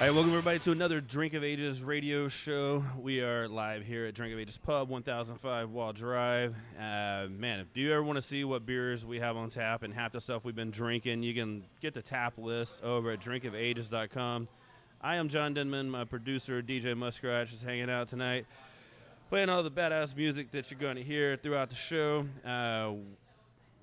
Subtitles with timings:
[0.00, 2.82] All right, welcome everybody to another Drink of Ages radio show.
[2.98, 6.54] We are live here at Drink of Ages Pub, 1005 Wall Drive.
[6.74, 9.92] Uh, man, if you ever want to see what beers we have on tap and
[9.92, 14.48] half the stuff we've been drinking, you can get the tap list over at drinkofages.com.
[15.02, 15.90] I am John Denman.
[15.90, 18.46] My producer, DJ Muskrat, is hanging out tonight,
[19.28, 22.24] playing all the badass music that you're going to hear throughout the show.
[22.42, 22.92] Uh,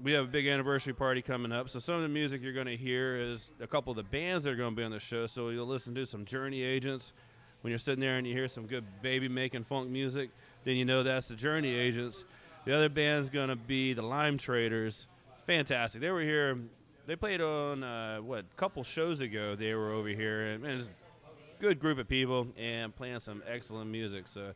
[0.01, 1.69] we have a big anniversary party coming up.
[1.69, 4.43] So some of the music you're going to hear is a couple of the bands
[4.43, 5.25] that are going to be on the show.
[5.27, 7.13] So you'll listen to some Journey Agents.
[7.61, 10.30] When you're sitting there and you hear some good baby making funk music,
[10.63, 12.23] then you know that's the Journey Agents.
[12.66, 15.07] The other band's going to be the Lime Traders.
[15.47, 16.02] Fantastic.
[16.02, 16.59] They were here.
[17.07, 19.55] They played on uh, what a couple shows ago.
[19.55, 23.41] They were over here, and man, it's a good group of people and playing some
[23.47, 24.27] excellent music.
[24.27, 24.52] So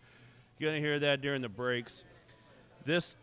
[0.59, 2.03] you're going to hear that during the breaks.
[2.85, 3.16] This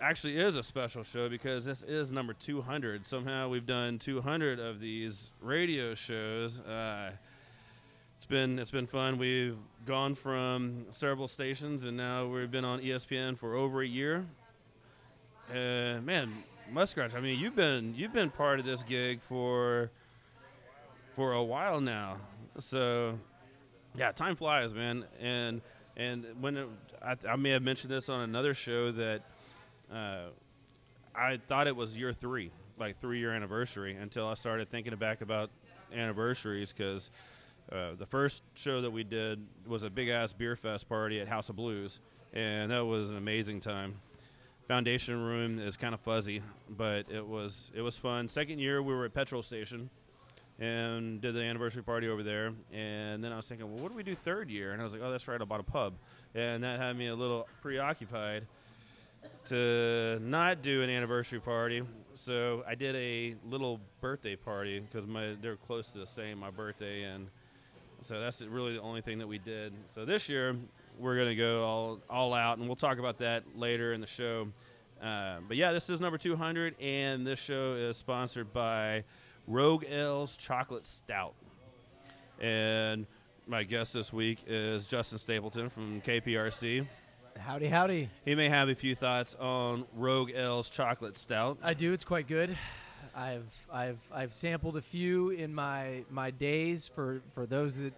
[0.00, 3.06] actually is a special show because this is number 200.
[3.06, 6.60] Somehow we've done 200 of these radio shows.
[6.60, 7.10] Uh,
[8.16, 9.18] it's been it's been fun.
[9.18, 14.26] We've gone from several stations and now we've been on ESPN for over a year.
[15.50, 19.90] Uh, man, Muskrat, I mean, you've been you've been part of this gig for
[21.16, 22.18] for a while now.
[22.58, 23.18] So,
[23.96, 25.04] yeah, time flies, man.
[25.20, 25.62] And
[25.96, 26.68] and when it,
[27.02, 29.22] I, I may have mentioned this on another show that
[29.92, 30.28] uh,
[31.14, 35.20] I thought it was year three, like three year anniversary, until I started thinking back
[35.20, 35.50] about
[35.92, 37.10] anniversaries because
[37.72, 41.28] uh, the first show that we did was a big ass beer fest party at
[41.28, 42.00] House of Blues,
[42.32, 43.96] and that was an amazing time.
[44.68, 48.28] Foundation room is kind of fuzzy, but it was it was fun.
[48.28, 49.90] Second year we were at Petrol Station
[50.60, 52.52] and did the anniversary party over there.
[52.72, 54.72] And then I was thinking, well, what do we do third year?
[54.72, 55.94] And I was like, oh, that's right, I bought a pub,
[56.34, 58.46] and that had me a little preoccupied
[59.48, 61.82] to not do an anniversary party.
[62.14, 66.50] So I did a little birthday party because my they're close to the same my
[66.50, 67.28] birthday, and
[68.02, 69.72] so that's really the only thing that we did.
[69.94, 70.56] So this year
[70.98, 74.48] we're gonna go all all out, and we'll talk about that later in the show.
[75.02, 79.04] Uh, but yeah, this is number 200, and this show is sponsored by
[79.46, 81.34] Rogue Ales Chocolate Stout.
[82.40, 83.06] And
[83.46, 86.86] my guest this week is Justin Stapleton from KPRC.
[87.38, 88.10] Howdy, howdy.
[88.24, 91.58] He may have a few thoughts on Rogue Ales chocolate stout.
[91.62, 91.92] I do.
[91.92, 92.56] It's quite good.
[93.14, 96.86] I've I've I've sampled a few in my my days.
[96.86, 97.94] For for those that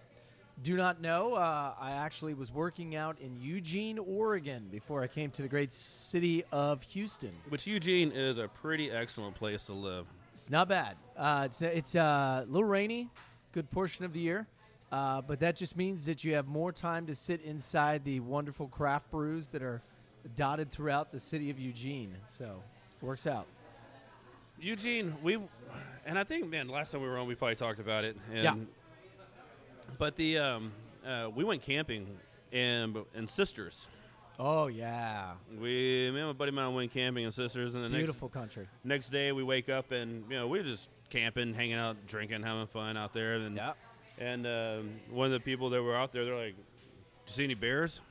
[0.61, 5.31] do not know, uh, I actually was working out in Eugene, Oregon, before I came
[5.31, 7.31] to the great city of Houston.
[7.49, 10.05] Which Eugene is a pretty excellent place to live.
[10.33, 10.95] It's not bad.
[11.17, 13.09] Uh, it's it's uh, a little rainy,
[13.51, 14.47] good portion of the year,
[14.91, 18.67] uh, but that just means that you have more time to sit inside the wonderful
[18.67, 19.81] craft brews that are
[20.35, 22.15] dotted throughout the city of Eugene.
[22.27, 22.61] So,
[23.01, 23.47] works out.
[24.59, 25.39] Eugene, we,
[26.05, 28.15] and I think, man, last time we were on, we probably talked about it.
[28.31, 28.55] And, Yeah.
[29.97, 30.71] But the, um,
[31.05, 32.07] uh, we went camping
[32.51, 33.87] and in Sisters.
[34.39, 37.89] Oh yeah, We, me and my buddy of mine went camping and Sisters, and the
[37.89, 38.63] beautiful country.
[38.83, 42.07] next, next day we wake up and, you know, we were just camping, hanging out,
[42.07, 43.35] drinking, having fun out there.
[43.35, 43.73] And, Yeah.
[44.21, 46.61] And um, one of the people that were out there, they're like, "Do
[47.25, 48.01] you see any bears?"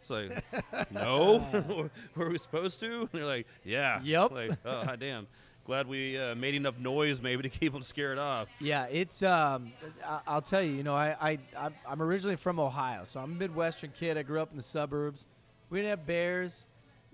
[0.00, 0.44] It's like,
[0.92, 1.90] no.
[2.16, 3.00] were we supposed to?
[3.00, 4.00] And they're like, yeah.
[4.02, 4.32] Yep.
[4.32, 5.26] Like, oh, damn.
[5.64, 8.48] Glad we uh, made enough noise maybe to keep them scared off.
[8.60, 9.22] Yeah, it's.
[9.22, 9.72] Um,
[10.04, 10.72] I, I'll tell you.
[10.72, 14.18] You know, I, I I'm- I'm originally from Ohio, so I'm a Midwestern kid.
[14.18, 15.26] I grew up in the suburbs.
[15.70, 16.66] We didn't have bears.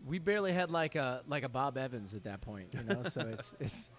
[0.07, 2.69] We barely had like a like a Bob Evans at that point.
[2.73, 3.91] You know, so it's it's.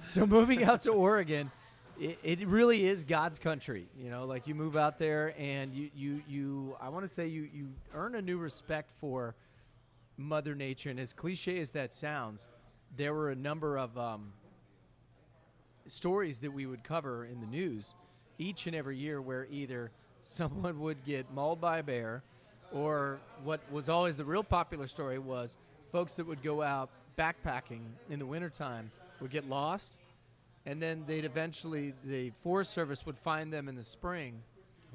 [0.00, 1.52] So moving out to Oregon,
[2.02, 3.86] it, it really is God's country.
[3.96, 6.76] You know, like you move out there and you you you.
[6.80, 9.36] I want to say you you earn a new respect for
[10.16, 12.48] Mother Nature, and as cliche as that sounds,
[12.96, 14.32] there were a number of um,
[15.86, 17.94] stories that we would cover in the news
[18.36, 19.92] each and every year where either
[20.22, 22.22] someone would get mauled by a bear
[22.72, 25.56] or what was always the real popular story was
[25.92, 26.88] folks that would go out
[27.18, 28.90] backpacking in the wintertime
[29.20, 29.98] would get lost
[30.66, 34.42] and then they'd eventually the forest service would find them in the spring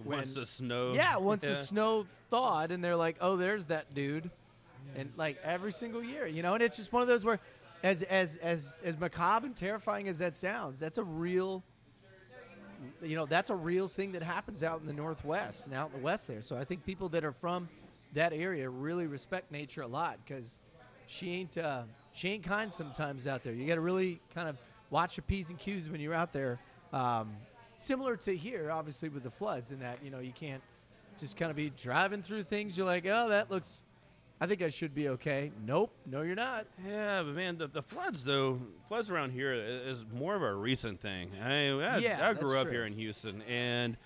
[0.04, 0.94] when once the snow.
[0.94, 1.50] yeah once Yeah.
[1.52, 4.30] the snow thawed and they're like oh there's that dude
[4.96, 7.40] and like every single year you know and it's just one of those where
[7.84, 11.64] as as as as macabre and terrifying as that sounds that's a real
[13.02, 15.98] you know, that's a real thing that happens out in the Northwest and out in
[16.00, 16.44] the West there.
[16.44, 17.68] So I think people that are from
[18.14, 20.62] that area really respect nature a lot because
[21.08, 23.54] she ain't uh, she ain't kind sometimes out there.
[23.54, 24.58] You got to really kind of
[24.90, 26.60] watch your p's and q's when you're out there.
[26.94, 27.36] Um,
[27.78, 30.62] similar to here, obviously with the floods, in that you know you can't
[31.20, 32.78] just kind of be driving through things.
[32.78, 33.84] You're like, oh, that looks.
[34.40, 35.52] I think I should be okay.
[35.66, 36.68] Nope, no, you're not.
[36.88, 40.54] Yeah, but man, the, the floods though, floods around here is, is more of a
[40.54, 41.32] recent thing.
[41.44, 42.74] I, I, Yeah, I grew up true.
[42.74, 43.98] here in Houston, and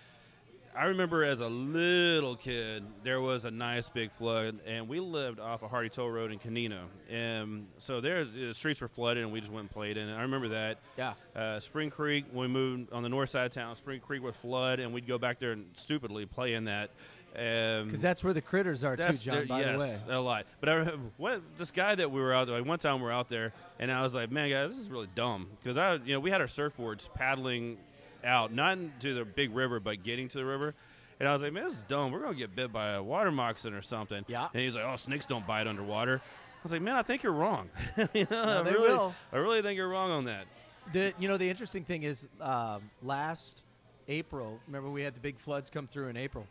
[0.77, 5.39] I remember as a little kid there was a nice big flood, and we lived
[5.39, 9.31] off of Hardy Toll Road in Canino, and so there the streets were flooded, and
[9.33, 10.15] we just went and played in it.
[10.15, 10.77] I remember that.
[10.97, 11.13] Yeah.
[11.35, 14.35] Uh, Spring Creek, when we moved on the north side of town, Spring Creek was
[14.37, 16.89] flood, and we'd go back there and stupidly play in that.
[17.33, 19.35] Um, Because that's where the critters are too, John.
[19.37, 20.15] there- by yes, the way.
[20.17, 20.45] a lot.
[20.59, 22.57] But I remember what this guy that we were out there.
[22.57, 24.89] Like one time we were out there, and I was like, "Man, guys, this is
[24.89, 27.77] really dumb." Because I, you know, we had our surfboards paddling
[28.25, 30.73] out, not into the big river, but getting to the river.
[31.19, 32.11] And I was like, "Man, this is dumb.
[32.11, 34.47] We're gonna get bit by a water moccasin or something." Yeah.
[34.53, 37.33] And he's like, "Oh, snakes don't bite underwater." I was like, "Man, I think you're
[37.33, 37.69] wrong.
[38.13, 39.15] you know, No, I they really, will.
[39.31, 40.45] I really think you're wrong on that."
[40.93, 43.65] The you know the interesting thing is um, last
[44.07, 44.59] April.
[44.67, 46.47] Remember we had the big floods come through in April,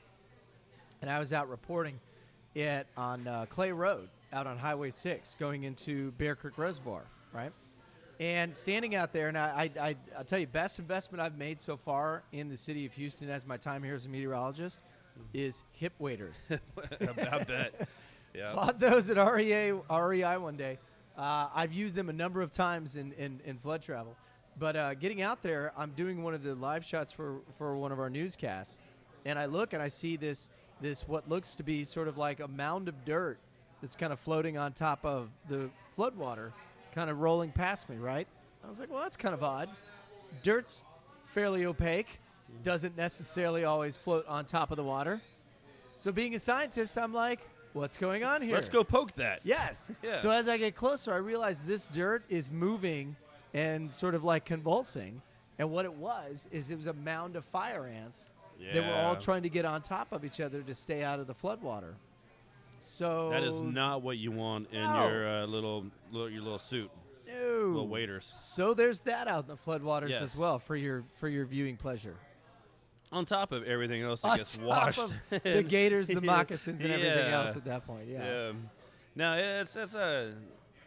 [1.02, 1.98] and I was out reporting
[2.54, 7.02] it on uh, Clay Road out on Highway Six going into Bear Creek Reservoir,
[7.32, 7.52] right?
[8.20, 11.58] And standing out there, and I, I, I, I'll tell you, best investment I've made
[11.58, 14.78] so far in the city of Houston as my time here as a meteorologist
[15.32, 16.50] is hip waders.
[17.00, 17.88] I bet.
[18.34, 18.52] Yeah.
[18.54, 20.78] bought those at REA REI one day.
[21.16, 24.14] Uh, I've used them a number of times in, in, in flood travel.
[24.58, 27.90] But uh, getting out there, I'm doing one of the live shots for, for one
[27.90, 28.78] of our newscasts,
[29.24, 30.50] and I look and I see this
[30.82, 33.38] this what looks to be sort of like a mound of dirt
[33.80, 36.52] that's kind of floating on top of the floodwater,
[36.94, 37.96] kind of rolling past me.
[37.96, 38.26] Right?
[38.64, 39.68] I was like, well, that's kind of odd.
[40.42, 40.84] Dirt's
[41.24, 42.18] fairly opaque,
[42.62, 45.20] doesn't necessarily always float on top of the water.
[45.96, 47.40] So being a scientist, I'm like,
[47.72, 48.54] what's going on here?
[48.54, 49.40] Let's go poke that.
[49.44, 49.92] Yes.
[50.02, 50.16] Yeah.
[50.16, 53.16] So as I get closer, I realize this dirt is moving
[53.54, 55.20] and sort of like convulsing.
[55.58, 58.30] And what it was is it was a mound of fire ants
[58.72, 61.26] that were all trying to get on top of each other to stay out of
[61.26, 61.94] the floodwater.
[62.80, 65.08] So That is not what you want in No.
[65.08, 66.90] your uh, little, little your little suit,
[67.26, 67.32] no.
[67.66, 68.24] little waders.
[68.26, 70.22] So there's that out in the floodwaters Yes.
[70.22, 72.16] as well for your for your viewing pleasure.
[73.12, 75.00] On top of everything else that On gets washed,
[75.30, 77.40] the gators, the moccasins, and everything Yeah.
[77.40, 78.06] else at that point.
[78.08, 78.24] Yeah.
[78.24, 78.52] Yeah.
[79.14, 80.32] Now it's it's a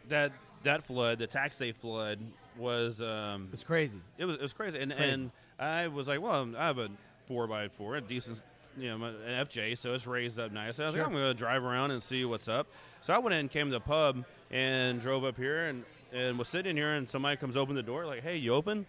[0.08, 0.32] that
[0.64, 2.18] that flood, the tax day flood,
[2.56, 4.00] was um, It's crazy.
[4.18, 5.12] it was it was crazy, and Crazy.
[5.12, 6.88] and I was like, well, I have a
[7.28, 8.40] four by four, a decent,
[8.78, 10.78] you know, an FJ, so it's raised up nice.
[10.80, 11.02] I was Sure.
[11.02, 12.66] like, I'm gonna drive around and see what's up.
[13.00, 16.38] So I went in, and came to the pub, and drove up here, and and
[16.38, 18.86] was sitting here, and somebody comes open the door, like, hey, you open?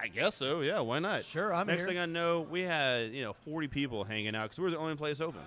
[0.00, 0.60] I guess so.
[0.62, 1.24] Yeah, why not?
[1.24, 1.88] Sure, I'm Next here.
[1.88, 4.78] thing I know, we had you know 40 people hanging out because we were the
[4.78, 5.40] only place open.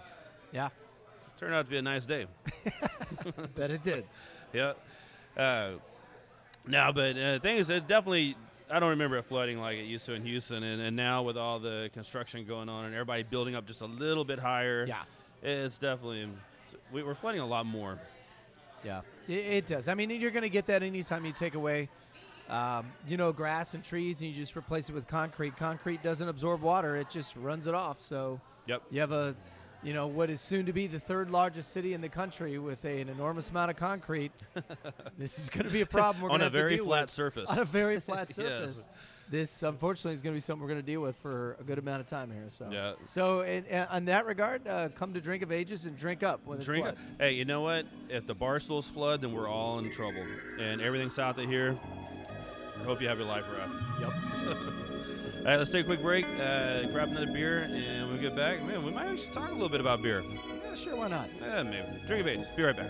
[0.52, 0.70] Yeah.
[1.40, 2.26] Turned out to be a nice day.
[3.56, 4.06] Bet it did.
[4.54, 4.74] Yeah.
[5.38, 5.74] Uh,
[6.66, 8.36] no, but uh, the thing is, it definitely.
[8.72, 11.38] I don't remember it flooding like it used to in Houston, and, and now with
[11.38, 15.02] all the construction going on and everybody building up just a little bit higher, Yeah.
[15.42, 16.30] it's definitely
[16.92, 17.98] we, we're flooding a lot more.
[18.84, 19.88] Yeah, it, it does.
[19.88, 21.90] I mean, you're going to get that anytime you take away,
[22.48, 25.58] um, you know, grass and trees, and you just replace it with concrete.
[25.58, 28.02] Concrete doesn't absorb water; it just runs it off.
[28.02, 28.84] So Yep.
[28.92, 29.36] you have a,
[29.84, 32.84] you know, what is soon to be the third largest city in the country with
[32.86, 34.32] a, an enormous amount of concrete.
[35.18, 37.04] this is going to be a problem we're On a have to very deal flat
[37.04, 37.12] with.
[37.12, 37.50] surface.
[37.50, 38.78] On a very flat surface.
[38.78, 38.88] Yes.
[39.32, 41.78] This, unfortunately, is going to be something we're going to deal with for a good
[41.78, 42.46] amount of time here.
[42.50, 42.94] So, Yeah.
[43.06, 46.42] So, in, in, on that regard, uh, come to Drink of Ages and drink up
[46.46, 46.84] when Drink.
[46.86, 47.14] it floods.
[47.20, 47.86] Hey, you know what?
[48.10, 50.24] If the barstools flood, then we're all in trouble,
[50.60, 51.78] and everything south of here.
[52.82, 53.74] I hope you have your life raft.
[54.02, 54.58] Yep.
[55.40, 58.62] All right, let's take a quick break, uh, grab another beer, and we get back,
[58.64, 60.22] man, we might actually talk a little bit about beer.
[60.66, 60.96] Yeah, sure.
[60.96, 61.30] Why not?
[61.42, 61.86] Yeah, maybe.
[62.06, 62.48] Drink a Ages.
[62.56, 62.88] Be right back.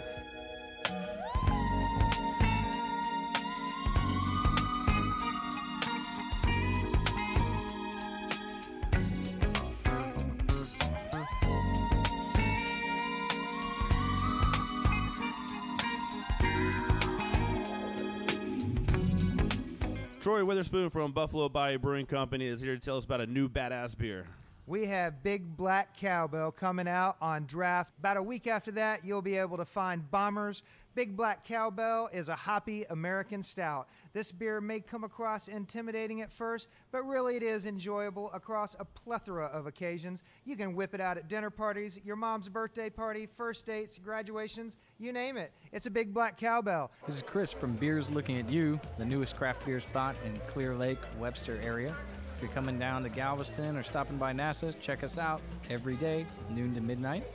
[20.22, 23.48] Troy Witherspoon from Buffalo Bayou Brewing Company is here to tell us about a new
[23.48, 24.26] badass beer.
[24.70, 27.92] We have Big Black Cowbell coming out on draft.
[27.98, 30.62] About a week after that, you'll be able to find Bombers.
[30.94, 33.90] Big Black Cowbell is a hoppy American stout.
[34.14, 38.86] This beer may come across intimidating at first, but really it is enjoyable across a
[38.86, 40.22] plethora of occasions.
[40.46, 44.78] You can whip it out at dinner parties, your mom's birthday party, first dates, graduations,
[45.00, 45.52] you name it.
[45.72, 46.92] It's a Big Black Cowbell.
[47.08, 50.76] This is Chris from Beers Looking at You, the newest craft beer spot in Clear
[50.76, 51.96] Lake, Webster area.
[52.40, 56.26] If you're coming down to Galveston or stopping by NASA, check us out every day,
[56.50, 57.26] noon to midnight.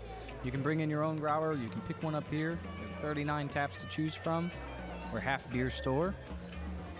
[0.42, 1.52] You can bring in your own growler.
[1.52, 2.58] You can pick one up here.
[3.02, 4.50] There are 39 taps to choose from.
[5.12, 6.14] We're half beer store.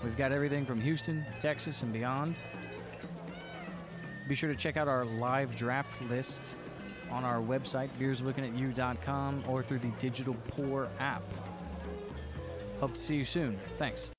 [0.04, 2.37] We've got everything from Houston, Texas, and beyond.
[4.28, 6.58] Be sure to check out our live draft list
[7.11, 11.23] on our website, beerslookingatu.com, or through the Digital Pour app.
[12.80, 13.58] Hope to see you soon.
[13.78, 14.11] Thanks.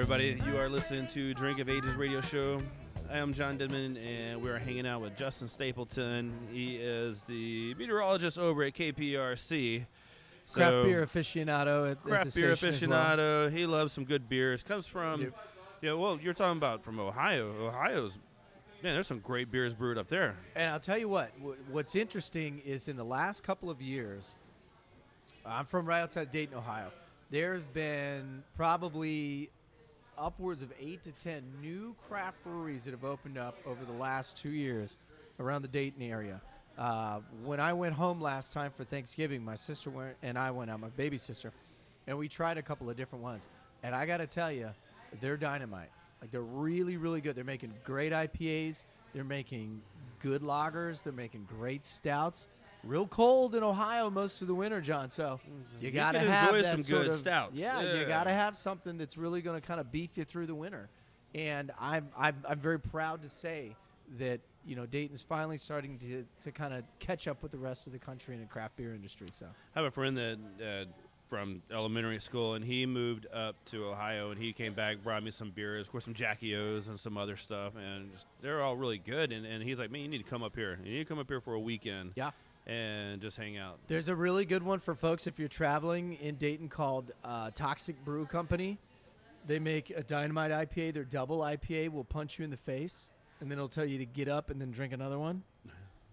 [0.00, 2.62] Everybody, you are listening to Drink of Ages radio show.
[3.10, 6.32] I am John Denman, and we are hanging out with Justin Stapleton.
[6.50, 9.84] He is the meteorologist over at KPRC.
[10.54, 12.72] Craft beer aficionado at, at craft the beer as well.
[12.72, 13.52] aficionado.
[13.52, 14.62] He loves some good beers.
[14.62, 15.32] Comes from, Yep.
[15.82, 15.92] yeah.
[15.92, 17.66] Well, you're talking about from Ohio.
[17.66, 18.18] Ohio's,
[18.82, 18.94] man.
[18.94, 20.34] There's some great beers brewed up there.
[20.56, 21.30] And I'll tell you what,
[21.70, 24.34] what's interesting is in the last couple of years,
[25.44, 26.90] I'm from right outside of Dayton, Ohio.
[27.30, 29.50] There have been probably
[30.20, 34.36] upwards of eight to ten new craft breweries that have opened up over the last
[34.36, 34.96] two years
[35.38, 36.40] around the Dayton area.
[36.78, 40.70] Uh, when I went home last time for Thanksgiving, my sister went and I went
[40.70, 41.52] out, my baby sister,
[42.06, 43.48] and we tried a couple of different ones.
[43.82, 44.70] And I got to tell you,
[45.20, 45.90] they're dynamite.
[46.20, 47.34] Like they're really, really good.
[47.34, 48.84] They're making great IPAs.
[49.14, 49.80] They're making
[50.20, 51.02] good lagers.
[51.02, 52.48] They're making great stouts.
[52.82, 55.08] Real cold in Ohio most of the winter, John.
[55.10, 55.38] So
[55.80, 57.58] you You got to have enjoy some good of- stouts.
[57.60, 58.00] Yeah, Yeah.
[58.00, 60.54] you got to have something that's really going to kind of beef you through the
[60.54, 60.88] winter.
[61.34, 63.76] And I'm, I'm I'm very proud to say
[64.18, 67.86] that you know Dayton's finally starting to to kind of catch up with the rest
[67.86, 69.28] of the country in the craft beer industry.
[69.30, 70.84] So I have a friend that uh,
[71.28, 75.30] from elementary school, and he moved up to Ohio, and he came back, brought me
[75.30, 78.74] some beers, of course, some Jackie O's and some other stuff, and just, they're all
[78.76, 79.30] really good.
[79.30, 80.80] And, and he's like, man, you need to come up here.
[80.82, 82.14] You need to come up here for a weekend.
[82.16, 82.32] Yeah.
[82.66, 83.78] And just hang out.
[83.88, 88.04] There's a really good one for folks if you're traveling in Dayton called uh, Toxic
[88.04, 88.78] Brew Company.
[89.46, 90.94] They make a dynamite IPA.
[90.94, 94.04] Their double IPA will punch you in the face, and then it'll tell you to
[94.04, 95.42] get up and then drink another one.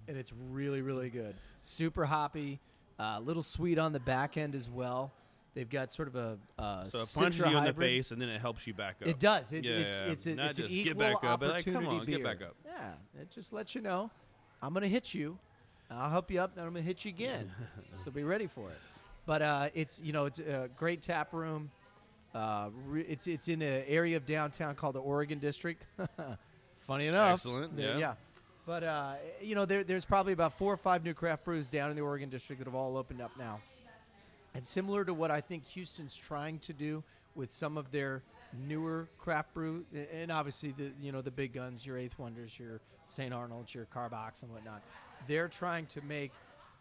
[0.08, 1.36] And it's really, really good.
[1.62, 2.60] Super hoppy,
[2.98, 5.12] a little sweet on the back end as well.
[5.54, 8.30] They've got sort of a, a So it punches you in the face, and then
[8.30, 9.08] it helps you back up.
[9.08, 9.52] It does.
[9.52, 10.06] It, yeah, it's yeah.
[10.06, 12.18] it's a, it's an equal get back up, but like, opportunity come on, beer.
[12.18, 12.56] get back up.
[12.64, 14.12] Yeah, it just lets you know
[14.62, 15.40] I'm gonna hit you.
[15.90, 17.52] I'll help you up, and I'm gonna hit you again.
[17.94, 18.78] so be ready for it.
[19.26, 21.72] But uh, it's you know it's a great tap room.
[22.36, 25.86] Uh, re- it's it's in an area of downtown called the Oregon District.
[26.88, 27.98] Funny enough, Excellent, yeah.
[27.98, 28.14] yeah.
[28.66, 31.90] But uh, you know there, there's probably about four or five new craft brews down
[31.90, 33.60] in the Oregon District that have all opened up now.
[34.54, 37.04] And similar to what I think Houston's trying to do
[37.36, 38.24] with some of their
[38.68, 42.82] newer craft brew, and obviously the you know the big guns, your Eighth Wonders, your
[43.06, 43.34] St.
[43.34, 44.82] Arnold's, your Karbachs, and whatnot.
[45.28, 46.32] They're trying to make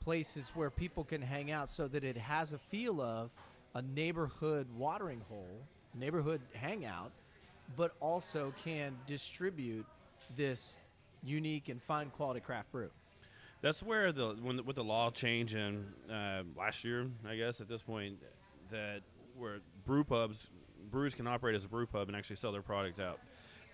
[0.01, 3.31] places where people can hang out so that it has a feel of
[3.75, 5.61] a neighborhood watering hole,
[5.95, 7.13] neighborhood hangout,
[7.77, 9.87] but also can distribute
[10.37, 10.79] this
[11.23, 12.91] unique and fine quality craft brew.
[13.63, 17.61] That's where the when the, with the law change in uh, last year, I guess
[17.61, 18.19] at this point,
[18.71, 19.01] that
[19.37, 20.49] where brew pubs,
[20.91, 23.19] brews can operate as a brew pub and actually sell their product out.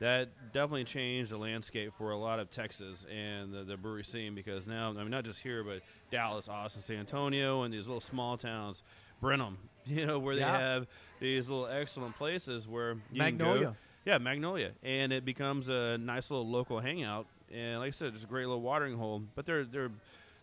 [0.01, 4.35] That definitely changed the landscape for a lot of Texas and the, the brewery scene
[4.35, 8.01] because now, I mean, not just here, but Dallas, Austin, San Antonio, and these little
[8.01, 8.83] small towns,
[9.21, 10.59] Brenham, you know, where they Yeah.
[10.59, 10.87] have
[11.21, 13.77] these little excellent places where you can go- Magnolia.
[14.05, 17.27] yeah, Magnolia, and it becomes a nice little local hangout.
[17.55, 19.23] And like I said, it's a great little watering hole.
[19.37, 19.91] But they're they're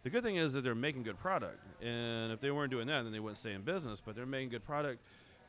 [0.03, 1.59] the good thing is that they're making good product.
[1.83, 3.99] And if they weren't doing that, then they wouldn't stay in business.
[3.99, 5.01] But they're making good product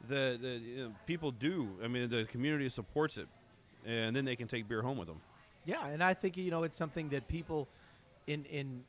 [0.08, 1.68] that, that you know, people do.
[1.82, 3.28] I mean, the community supports it,
[3.84, 5.20] and then they can take beer home with them.
[5.64, 7.68] Yeah, and I think you know it's something that people
[8.26, 8.82] in in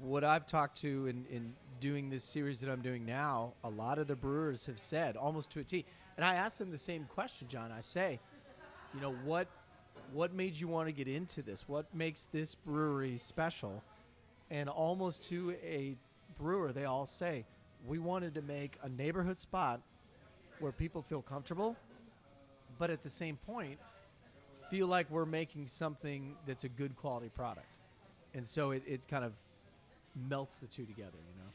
[0.00, 3.98] what I've talked to in, in doing this series that I'm doing now, a lot
[3.98, 5.84] of the brewers have said almost to a T.
[6.16, 7.72] And I asked them the same question, John.
[7.72, 8.20] I say,
[8.94, 9.48] you know, what
[10.12, 11.68] what made you want to get into this?
[11.68, 13.82] What makes this brewery special?
[14.50, 15.96] And almost to a
[16.38, 17.46] brewer, they all say,
[17.86, 19.80] we wanted to make a neighborhood spot
[20.62, 21.76] where people feel comfortable,
[22.78, 23.78] but at the same point,
[24.70, 27.80] feel like we're making something that's a good quality product.
[28.32, 29.32] And so it, it kind of
[30.28, 31.50] melts the two together, you know?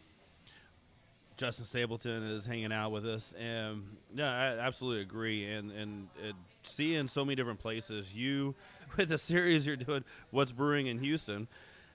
[1.38, 3.84] Justin Stapleton is hanging out with us, and
[4.16, 5.46] yeah, I absolutely agree.
[5.46, 8.56] And and it, seeing so many different places, you
[8.98, 11.48] with the series you're doing, what's brewing in Houston,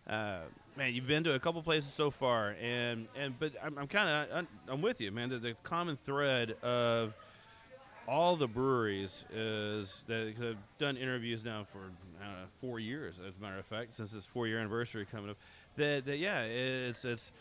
[0.09, 0.42] uh,
[0.76, 4.30] man, you've been to a couple places so far, and and but I'm, I'm kind
[4.30, 5.28] of I'm with you, man.
[5.30, 7.14] The, the common thread of
[8.08, 11.78] all the breweries is that have done interviews now for
[12.20, 15.06] I don't know, four years, as a matter of fact, since this four year anniversary
[15.11, 15.37] coming up.
[15.76, 17.32] That, that yeah, it's it's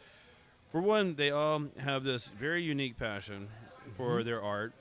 [0.72, 3.48] for one, they all have this very unique passion
[3.98, 4.26] for Mm-hmm.
[4.28, 4.74] their art.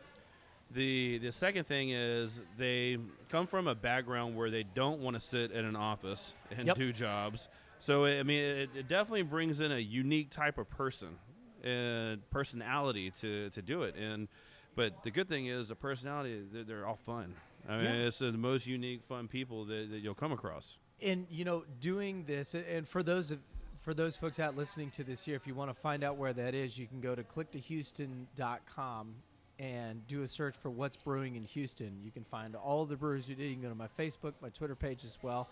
[0.72, 2.96] The the second thing is they
[3.28, 6.76] come from a background where they don't want to sit in an office and Yep.
[6.76, 7.48] do jobs.
[7.80, 11.18] So I mean, it, it definitely brings in a unique type of person
[11.64, 13.94] and personality to, to do it.
[13.96, 14.28] And
[14.76, 17.34] but the good thing is the personality they're, they're all fun.
[17.68, 18.06] I mean, Yeah.
[18.06, 20.78] it's the most unique, fun people that, that you'll come across.
[21.02, 23.38] and you know doing this and for those of
[23.82, 26.34] for those folks out listening to this here if you want to find out where
[26.34, 29.14] that is you can go to click2houston.com
[29.58, 33.28] and do a search for what's brewing in houston you can find all the brewers
[33.28, 35.48] you you can go to my facebook my twitter page as well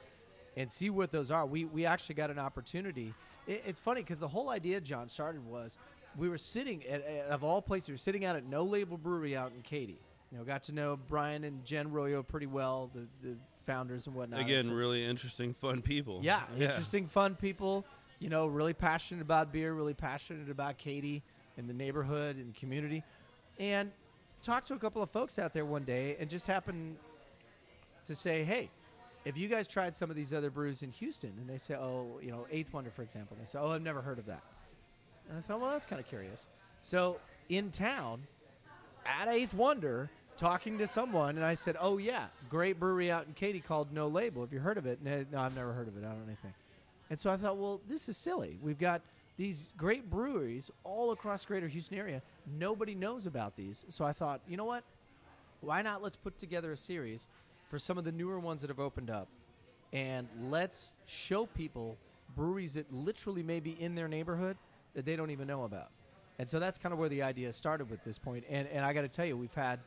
[0.58, 3.14] and see what those are we we actually got an opportunity
[3.46, 5.78] it, it's funny because the whole idea john started was
[6.16, 8.96] we were sitting at, at of all places we were sitting out at no label
[8.96, 9.98] brewery out in katy
[10.32, 14.16] you know got to know brian and jen royo pretty well the, the founders and
[14.16, 16.20] whatnot Again, So- really interesting, fun people.
[16.22, 17.84] yeah, interesting, fun people.
[18.18, 21.22] You know, really passionate about beer, really passionate about Katy
[21.58, 23.04] and the neighborhood and community.
[23.60, 23.92] And
[24.42, 26.96] talked to a couple of folks out there one day and just happened
[28.06, 28.70] to say, hey,
[29.28, 32.18] if you guys tried some of these other brews in Houston, and they say, oh,
[32.22, 34.42] you know, Eighth Wonder, for example, they say, oh, I've never heard of that.
[35.28, 36.48] And I thought, well, that's kind of curious.
[36.80, 37.18] So
[37.50, 38.22] in town,
[39.04, 43.34] at Eighth Wonder, talking to someone, and I said, oh, yeah, great brewery out in
[43.34, 44.40] Katy called No Label.
[44.40, 44.98] Have you heard of it?
[45.04, 46.04] And no, I've never heard of it.
[46.04, 46.54] I don't know anything.
[47.10, 48.58] And so I thought, well, this is silly.
[48.62, 49.02] We've got
[49.36, 52.22] these great breweries all across greater Houston area.
[52.58, 53.84] Nobody knows about these.
[53.90, 54.84] So I thought, you know what?
[55.60, 57.28] Why not let's put together a series
[57.68, 59.28] for some of the newer ones that have opened up
[59.92, 61.96] and let's show people
[62.36, 64.56] breweries that literally may be in their neighborhood
[64.94, 65.90] that they don't even know about.
[66.38, 68.44] And so that's kind of where the idea started with this point.
[68.48, 69.80] And, and I got to tell you, we've had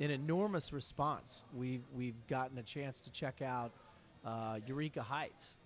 [0.00, 1.44] an enormous response.
[1.54, 3.72] We've, we've gotten a chance to check out
[4.24, 5.58] uh, Eureka Heights.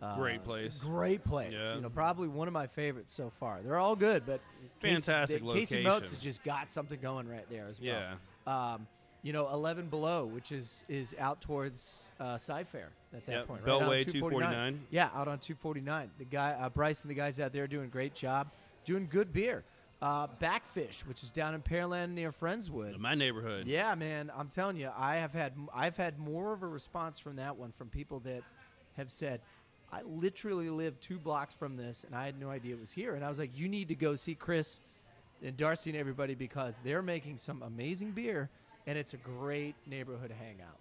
[0.00, 0.82] Uh, Great place.
[0.82, 1.58] Great place.
[1.58, 1.76] Yeah.
[1.76, 3.60] You know, probably one of my favorites so far.
[3.62, 4.40] They're all good, but
[4.80, 8.00] Fantastic Casey, Casey Moats has just got something going right there as well.
[8.46, 8.74] Yeah.
[8.74, 8.86] Um,
[9.24, 13.62] you know, 11 below, which is is out towards uh, Cy-Fair at that Yep, point.
[13.62, 13.68] Right?
[13.70, 14.12] Beltway 249.
[14.12, 14.86] 249.
[14.90, 16.10] Yeah, out on 249.
[16.18, 18.48] The guy, uh, Bryce and the guys out there doing a great job,
[18.84, 19.64] doing good beer.
[20.02, 22.94] Uh, Bakfish, which is down in Pearland near Friendswood.
[22.94, 23.66] In my neighborhood.
[23.66, 27.36] Yeah, man, I'm telling you, I have had I've had more of a response from
[27.36, 28.42] that one from people that
[28.98, 29.40] have said,
[29.90, 33.14] I literally live two blocks from this, and I had no idea it was here.
[33.14, 34.80] And I was like, you need to go see Chris
[35.42, 38.50] and Darcy and everybody because they're making some amazing beer,
[38.86, 40.78] and it's a great neighborhood hangout.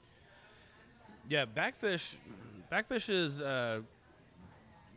[1.30, 2.16] Yeah, Bakfish.
[2.72, 3.82] Bakfish is uh,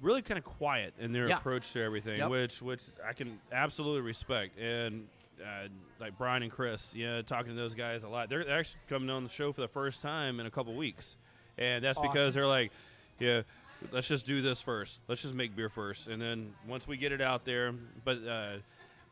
[0.02, 1.38] really kind of quiet in their Yeah.
[1.38, 2.30] approach to everything, Yep.
[2.30, 4.58] which which I can absolutely respect.
[4.58, 5.08] And
[5.44, 5.68] uh,
[6.00, 8.28] like Brian and Chris, yeah, talking to those guys a lot.
[8.28, 11.16] They're actually coming on the show for the first time in a couple weeks,
[11.58, 12.10] and that's Awesome.
[12.12, 12.72] because they're like,
[13.18, 13.42] yeah.
[13.92, 15.00] Let's just do this first.
[15.06, 17.72] Let's just make beer first, and then once we get it out there.
[18.06, 18.56] But uh,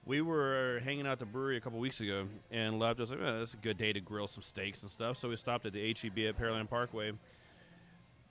[0.06, 3.00] we were hanging out at the brewery a couple weeks ago, and left.
[3.00, 5.36] was like, oh, "That's a good day to grill some steaks and stuff." So we
[5.36, 7.12] stopped at the HEB at Pearland Parkway.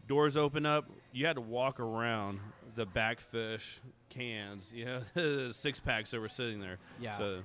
[0.07, 0.85] Doors open up.
[1.11, 2.39] You had to walk around
[2.75, 4.71] the bakfish cans.
[4.73, 6.77] You know, six packs that were sitting there.
[6.99, 7.17] Yeah.
[7.17, 7.39] So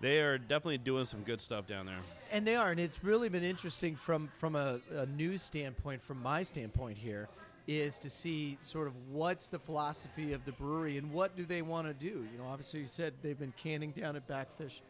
[0.00, 2.00] they are definitely doing some good stuff down there.
[2.30, 6.22] And they are, and it's really been interesting from from a, a news standpoint, from
[6.22, 7.28] my standpoint here,
[7.66, 11.62] is to see sort of what's the philosophy of the brewery and what do they
[11.62, 12.26] want to do.
[12.32, 14.80] You know, obviously you said they've been canning down at Bakfish,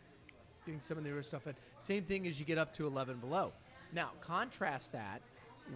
[0.64, 1.54] getting some of the other stuff in.
[1.78, 3.52] Same thing as you get up to 11 below.
[3.92, 5.20] Now contrast that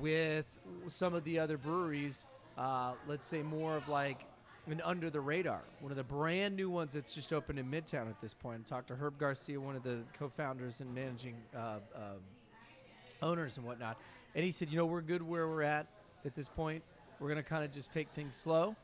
[0.00, 0.46] with
[0.88, 2.26] some of the other breweries.
[2.56, 4.24] Uh, let's say more of like
[4.66, 5.62] an under the radar.
[5.80, 8.66] One of the brand new ones that's just opened in Midtown at this point.
[8.66, 12.00] Talked to Herb Garcia, one of the co-founders and managing uh, uh,
[13.22, 13.98] owners and whatnot,
[14.35, 15.87] and he said, you know, we're good where we're at
[16.24, 16.83] at this point.
[17.20, 18.76] We're going to kind of just take things slow,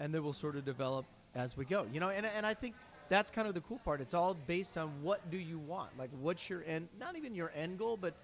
[0.00, 1.04] and then we'll sort of develop
[1.34, 1.86] as we go.
[1.92, 2.74] You know, and and I think
[3.08, 4.00] that's kind of the cool part.
[4.00, 7.52] It's all based on what do you want, like what's your end, not even your
[7.54, 8.14] end goal, but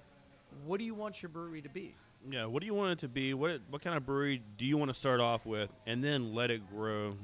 [0.64, 1.94] what do you want your brewery to be?
[2.28, 2.46] Yeah.
[2.46, 3.35] What do you want it to be?
[3.35, 6.50] What what kind of brewery do you want to start off with, and then let
[6.50, 7.16] it grow?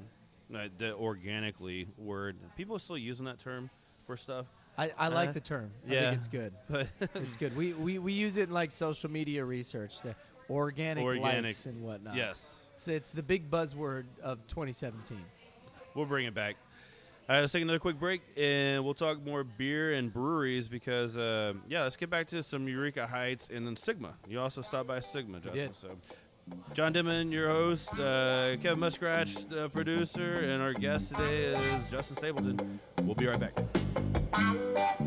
[0.54, 2.36] Uh, the organically word.
[2.58, 3.70] People are still using that term
[4.06, 4.44] for stuff.
[4.76, 5.70] I, I like Uh, the term.
[5.88, 6.00] I yeah.
[6.02, 6.52] think it's good.
[6.68, 7.56] But it's good.
[7.56, 10.00] We, we we use it in like social media research,
[10.52, 12.14] organic, Organic, likes and whatnot.
[12.14, 12.68] yes.
[12.74, 15.18] It's, it's the big buzzword of 2017.
[15.94, 16.56] We'll bring it back.
[17.28, 21.16] All right, let's take another quick break, and we'll talk more beer and breweries because,
[21.16, 24.14] uh, yeah, let's get back to some Eureka Heights and then Sigma.
[24.28, 25.72] You also stopped by Sigma, Justin.
[25.74, 25.88] So,
[26.74, 32.16] John Denman, your host, uh, Kevin Muskratch, the producer, and our guest today is Justin
[32.16, 32.80] Stapleton.
[33.02, 34.98] We'll be right back.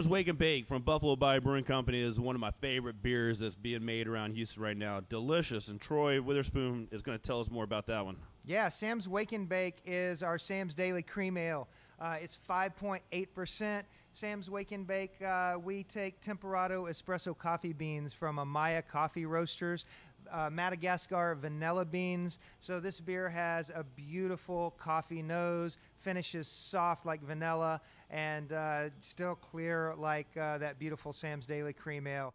[0.00, 3.40] Sam's Wake and Bake from Buffalo Bayou Brewing Company is one of my favorite beers
[3.40, 5.00] that's being made around Houston right now.
[5.00, 8.16] Delicious, and Troy Witherspoon is going to tell us more about that one.
[8.46, 11.68] Yeah, Sam's Wake and Bake is our Sam's Daily Cream Ale.
[12.00, 13.82] Uh, it's 5.8%.
[14.14, 19.84] Sam's Wake and Bake, uh, we take Temperado espresso coffee beans from Amaya Coffee Roasters,
[20.32, 22.38] uh, Madagascar vanilla beans.
[22.60, 29.34] So this beer has a beautiful coffee nose, finishes soft like vanilla, and uh, still
[29.34, 32.32] clear like uh, that beautiful Sam's Daily Cream Ale.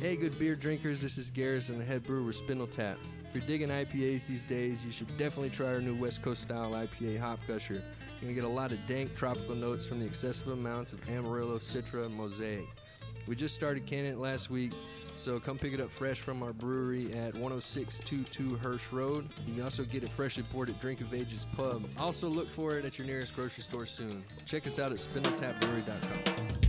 [0.00, 2.96] Hey, good beer drinkers, this is Garrison, the head brewer with Spindletap.
[3.28, 6.72] If you're digging IPAs these days, you should definitely try our new West Coast style
[6.72, 7.74] IPA Hop Gusher.
[7.74, 7.82] You're
[8.20, 12.04] gonna get a lot of dank tropical notes from the excessive amounts of Amarillo, Citra,
[12.04, 12.66] and Mosaic.
[13.26, 14.72] We just started canning it last week,
[15.16, 19.28] so come pick it up fresh from our brewery at 10622 Hirsch Road.
[19.46, 21.82] You can also get it freshly poured at Drink of Ages Pub.
[21.98, 24.22] Also, look for it at your nearest grocery store soon.
[24.44, 26.65] Check us out at spindletapbrewery.com.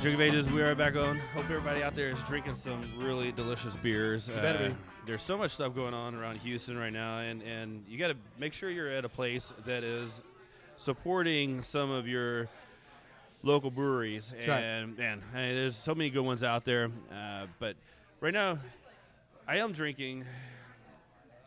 [0.00, 1.18] right, Drink of Ages, we are back on.
[1.34, 4.30] Hope everybody out there is drinking some really delicious beers.
[4.30, 4.74] Uh, better be.
[5.04, 8.16] There's so much stuff going on around Houston right now, and, and you got to
[8.38, 10.22] make sure you're at a place that is
[10.76, 12.48] supporting some of your
[13.42, 14.32] local breweries.
[14.34, 14.62] That's right.
[14.62, 16.90] and man, I mean, there's so many good ones out there.
[17.12, 17.76] Uh, but
[18.20, 18.58] right now,
[19.46, 20.24] I am drinking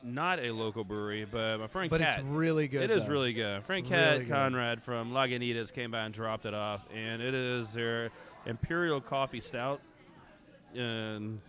[0.03, 2.19] not a local brewery, but my friend But Kat.
[2.19, 2.83] it's really good.
[2.83, 3.11] It is though.
[3.11, 3.63] really good.
[3.65, 4.33] Frank Cat really good.
[4.33, 8.09] Conrad from Lagunitas came by and dropped it off, and it is their
[8.45, 9.79] Imperial Coffee Stout.
[10.75, 11.39] And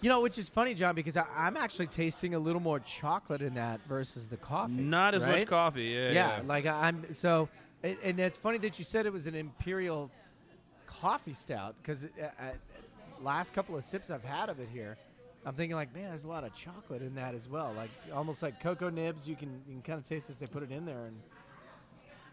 [0.00, 3.42] You know, which is funny, John, because I, I'm actually tasting a little more chocolate
[3.42, 4.72] in that versus the coffee.
[4.72, 5.84] not as much coffee.
[5.88, 7.48] Yeah, Yeah, like I- I'm so,
[7.82, 10.10] and, and it's funny that you said it was an imperial
[10.86, 12.44] coffee stout because uh, uh,
[13.22, 14.96] last couple of sips I've had of it here,
[15.46, 18.42] I'm thinking like, man, there's a lot of chocolate in that as well, like almost
[18.42, 19.26] like cocoa nibs.
[19.26, 21.16] You can you can kind of taste as they put it in there, and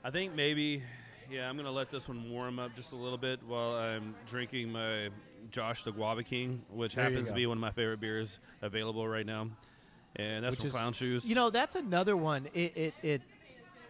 [0.03, 0.83] I think maybe,
[1.31, 4.71] yeah, I'm gonna let this one warm up just a little bit while I'm drinking
[4.71, 5.09] my
[5.51, 9.07] Josh the Guava King, which There happens to be one of my favorite beers available
[9.07, 9.49] right now,
[10.17, 11.25] and that's Which from is- Clown Shoes.
[11.27, 12.47] you know that's another one.
[12.53, 13.21] It it it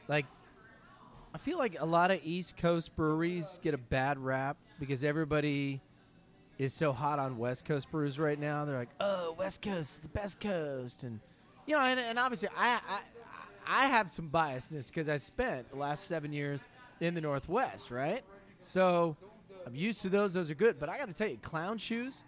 [0.07, 0.27] like
[1.33, 5.81] I feel like a lot of East Coast breweries get a bad rap because everybody
[6.57, 8.65] is so hot on West Coast brews right now.
[8.65, 11.19] They're like, "Oh, West Coast the best coast," and
[11.65, 12.99] you know, and, and obviously, I I
[13.67, 16.67] I have some biasness because I spent the last seven years
[16.99, 18.23] in the Northwest, right?
[18.59, 19.15] So
[19.65, 20.79] I'm used to those; those are good.
[20.79, 22.23] But I got to tell you, Clown Shoes,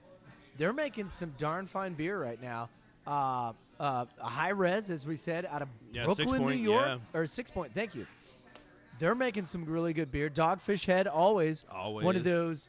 [0.57, 2.69] they're making some darn fine beer right now.
[3.07, 6.85] Uh, uh, a high res, as we said, out of Yeah, Brooklyn, Point, New York,
[6.85, 7.19] yeah.
[7.19, 7.73] or Six Point.
[7.73, 8.05] Thank you.
[8.99, 10.29] They're making some really good beer.
[10.29, 12.67] Dogfish Head, always, always one of those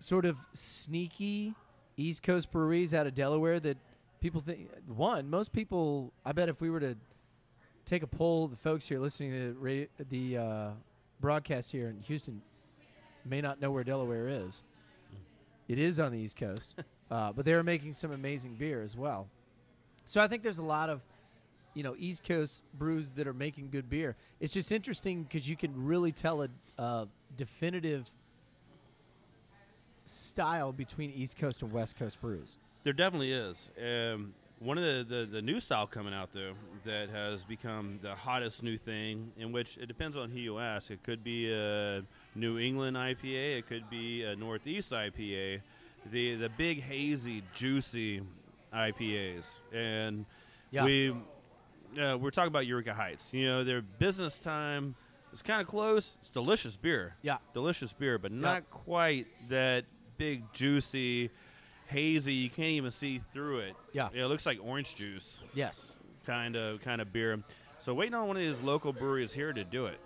[0.00, 1.54] sort of sneaky
[1.96, 3.76] East Coast breweries out of Delaware that
[4.20, 4.68] people think.
[4.88, 6.96] One, most people, I bet if we were to
[7.84, 10.70] take a poll, the folks here listening to the, ra- the uh,
[11.20, 12.40] broadcast here in Houston
[13.24, 14.64] may not know where Delaware is.
[15.68, 16.76] It is on the East Coast,
[17.10, 19.28] uh, but they're making some amazing beer as well.
[20.04, 21.02] So I think there's a lot of,
[21.74, 24.16] you know, East Coast brews that are making good beer.
[24.40, 28.10] It's just interesting because you can really tell a, a definitive
[30.10, 32.58] style between East Coast and West Coast brews.
[32.84, 33.70] There definitely is.
[33.78, 36.52] Um, one of the, the, the new style coming out though
[36.84, 40.90] that has become the hottest new thing, in which it depends on who you ask.
[40.90, 42.02] It could be a
[42.34, 45.60] New England IPA, it could be a Northeast IPA,
[46.10, 48.22] the the big hazy, juicy
[48.74, 50.24] IPAs, and
[50.70, 50.84] Yeah.
[50.84, 51.10] we
[52.00, 53.32] uh, we're talking about Eureka Heights.
[53.34, 54.94] You know, their business time
[55.32, 56.16] is kind of close.
[56.20, 57.16] It's delicious beer.
[57.22, 57.38] Yeah.
[57.52, 59.84] delicious beer, but not quite that
[60.20, 61.30] big, juicy,
[61.86, 62.34] hazy.
[62.34, 63.74] You can't even see through it.
[63.92, 64.10] Yeah.
[64.12, 65.98] it looks like orange juice Yes.
[66.26, 67.42] kind of kind of beer.
[67.78, 69.98] So waiting on one of these local breweries here to do it.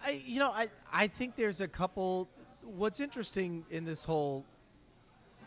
[0.00, 2.28] I, you know, I, I think there's a couple.
[2.62, 4.44] What's interesting in this whole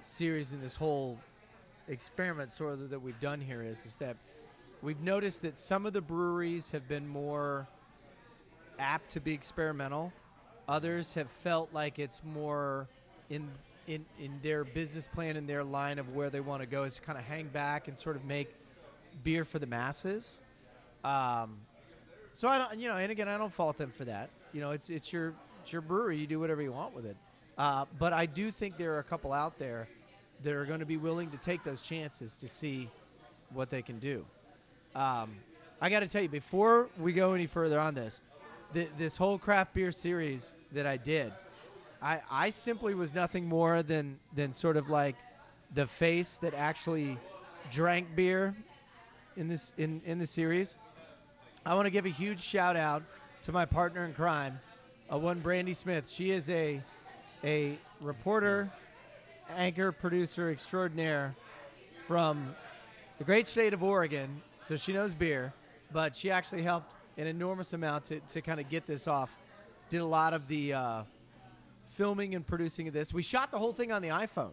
[0.04, 1.18] series, in this whole
[1.88, 4.18] experiment, sort of that we've done here, is is that
[4.82, 7.66] we've noticed that some of the breweries have been more
[8.78, 10.12] apt to be experimental.
[10.68, 12.90] Others have felt like it's more
[13.30, 13.48] in
[13.88, 16.96] in in their business plan, and their line of where they want to go, is
[16.96, 18.54] to kind of hang back and sort of make
[19.24, 20.42] beer for the masses.
[21.04, 21.58] Um,
[22.34, 24.30] so I don't, you know, and again, I don't fault them for that.
[24.54, 26.18] You know, it's it's your it's your brewery.
[26.18, 27.18] You do whatever you want with it.
[27.58, 29.88] Uh, but I do think there are a couple out there
[30.44, 32.90] that are going to be willing to take those chances to see
[33.54, 34.26] what they can do.
[34.96, 35.36] Um,
[35.80, 38.22] I got to tell you, before we go any further on this,
[38.74, 41.34] th- this whole craft beer series that I did,
[42.02, 45.16] I, I simply was nothing more than than sort of like
[45.74, 47.18] the face that actually
[47.70, 48.56] drank beer
[49.38, 50.78] in this in, in the series.
[51.66, 53.04] I want to give a huge shout out
[53.44, 54.60] to my partner in crime,
[55.12, 56.10] uh, one Brandy Smith.
[56.10, 56.82] She is a
[57.44, 58.72] a reporter,
[59.56, 61.36] anchor, producer extraordinaire
[62.08, 62.56] from
[63.20, 64.42] the great state of Oregon.
[64.60, 65.54] So she knows beer,
[65.92, 69.38] but she actually helped an enormous amount to, to kind of get this off.
[69.90, 71.04] Did a lot of the uh,
[71.92, 73.14] filming and producing of this.
[73.14, 74.52] We shot the whole thing on the iPhone.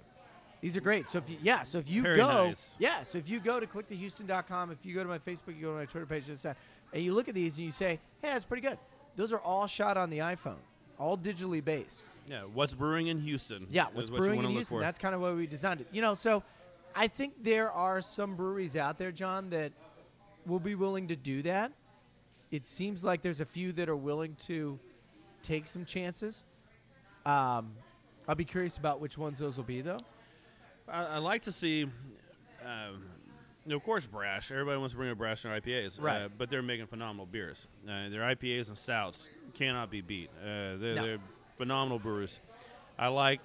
[0.60, 1.06] These are great.
[1.08, 2.74] So if you, yeah, so if you Very go, nice.
[2.78, 5.72] yeah, so if you go to click2houston.com, if you go to my Facebook, you go
[5.72, 8.66] to my Twitter page, and you look at these and you say, hey, that's pretty
[8.66, 8.78] good.
[9.14, 10.58] Those are all shot on the iPhone,
[10.98, 12.10] all digitally based.
[12.28, 13.68] Yeah, what's brewing in Houston?
[13.70, 14.78] Yeah, what's what brewing in Houston?
[14.78, 14.80] for.
[14.80, 15.88] That's kind of why we designed it.
[15.92, 16.42] You know, so
[16.94, 19.72] I think there are some breweries out there, John, that
[20.44, 21.72] will be willing to do that.
[22.50, 24.78] It seems like there's a few that are willing to
[25.42, 26.46] take some chances.
[27.28, 27.72] Um,
[28.26, 29.98] I'll be curious about which ones those will be, though.
[30.88, 33.02] I, I like to see, um,
[33.64, 34.50] you know, of course, brash.
[34.50, 36.22] Everybody wants to bring up brash in their IPAs, Right.
[36.22, 37.66] Uh, but they're making phenomenal beers.
[37.84, 40.30] Uh, their IPAs and stouts cannot be beat.
[40.40, 41.06] Uh, they're, No.
[41.06, 41.18] they're
[41.58, 42.40] phenomenal brewers.
[42.98, 43.40] I like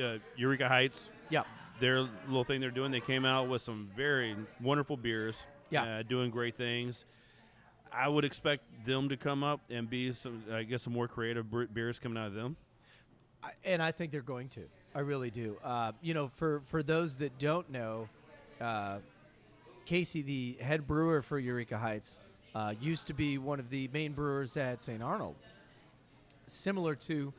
[0.00, 1.10] uh, Eureka Heights.
[1.30, 1.42] Yeah.
[1.80, 5.46] Their little thing they're doing, they came out with some very wonderful beers.
[5.70, 5.82] Yeah.
[5.98, 7.04] Uh, doing great things.
[7.92, 11.46] I would expect them to come up and be some, I guess, some more creative
[11.74, 12.56] beers coming out of them.
[13.64, 14.62] And I think they're going to.
[14.94, 15.56] I really do.
[15.62, 18.08] Uh, you know, for for those that don't know,
[18.60, 18.98] uh,
[19.86, 22.18] Casey, the head brewer for Eureka Heights,
[22.54, 25.02] uh, used to be one of the main brewers at St.
[25.02, 25.36] Arnold.
[26.46, 27.32] Similar to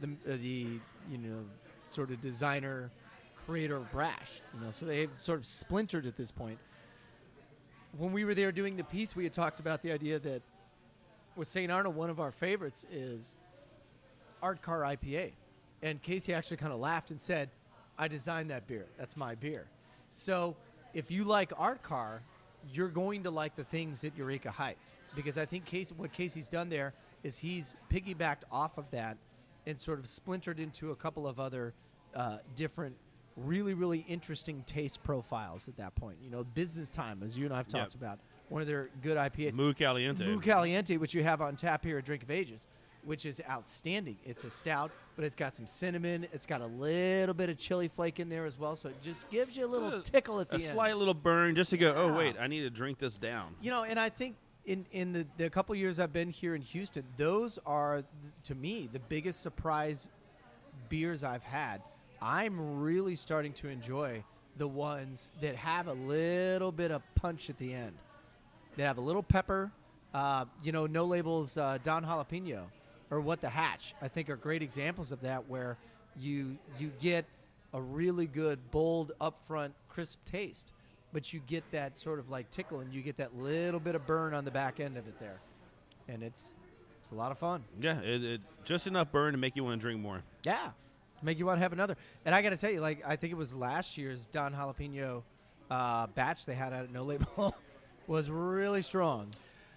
[0.00, 0.80] the uh, the
[1.10, 1.44] you know
[1.88, 2.90] sort of designer
[3.46, 4.42] creator of Brash.
[4.54, 6.58] You know, so they've sort of splintered at this point.
[7.96, 10.42] When we were there doing the piece, we had talked about the idea that
[11.36, 11.72] with St.
[11.72, 13.34] Arnold, one of our favorites is
[14.42, 15.32] Art Car IPA.
[15.82, 17.50] And Casey actually kind of laughed and said,
[17.98, 18.86] I designed that beer.
[18.98, 19.66] That's my beer.
[20.10, 20.56] So
[20.94, 22.22] if you like Art Car,
[22.72, 24.96] you're going to like the things at Eureka Heights.
[25.14, 29.16] Because I think Casey, what Casey's done there is he's piggybacked off of that
[29.66, 31.74] and sort of splintered into a couple of other
[32.14, 32.96] uh, different,
[33.36, 36.16] really, really interesting taste profiles at that point.
[36.22, 38.02] You know, Business Time, as you and I have talked Yep.
[38.02, 38.18] about,
[38.48, 39.54] one of their good IPAs.
[39.56, 40.24] Moo Caliente.
[40.24, 42.66] Moo Caliente, which you have on tap here at Drink of Ages,
[43.04, 44.16] which is outstanding.
[44.24, 46.26] It's a stout, but it's got some cinnamon.
[46.32, 49.30] It's got a little bit of chili flake in there as well, so it just
[49.30, 50.68] gives you a little Uh, tickle at the a end.
[50.72, 53.54] slight little burn just to go, oh, wait, I need to drink this down.
[53.60, 54.36] You know, and I think
[54.66, 58.04] in in the the couple years I've been here in Houston, those are
[58.44, 60.10] to me the biggest surprise
[60.88, 61.82] beers I've had.
[62.20, 64.24] I'm really starting to enjoy
[64.56, 67.92] the ones that have a little bit of punch at the end.
[68.76, 69.70] They have a little pepper.
[70.12, 72.64] Uh, you know, no labels uh, Don Jalapeno
[73.10, 73.94] or What the Hatch.
[74.02, 75.76] I think are great examples of that, where
[76.16, 77.24] you you get
[77.74, 80.72] a really good, bold, upfront, crisp taste,
[81.12, 84.06] but you get that sort of like tickle, and you get that little bit of
[84.06, 85.40] burn on the back end of it there,
[86.08, 86.54] and it's
[87.00, 87.62] it's a lot of fun.
[87.80, 90.22] Yeah, it, it just enough burn to make you want to drink more.
[90.44, 90.70] Yeah,
[91.22, 91.96] make you want to have another.
[92.24, 95.22] And I got to tell you, like I think it was last year's Don Jalapeno
[95.70, 97.54] uh, batch they had at No Label
[98.06, 99.28] was really strong.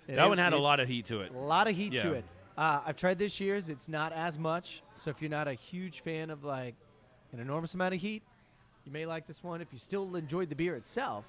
[0.08, 1.32] That it- one had a lot of heat to it.
[1.32, 2.26] A lot of heat to it.
[2.58, 3.70] Uh, I've tried this year's.
[3.70, 4.84] It's not as much.
[4.96, 6.76] So if you're not a huge fan of like
[7.32, 8.24] an enormous amount of heat,
[8.86, 9.62] you may like this one.
[9.62, 11.26] If you still enjoyed the beer itself,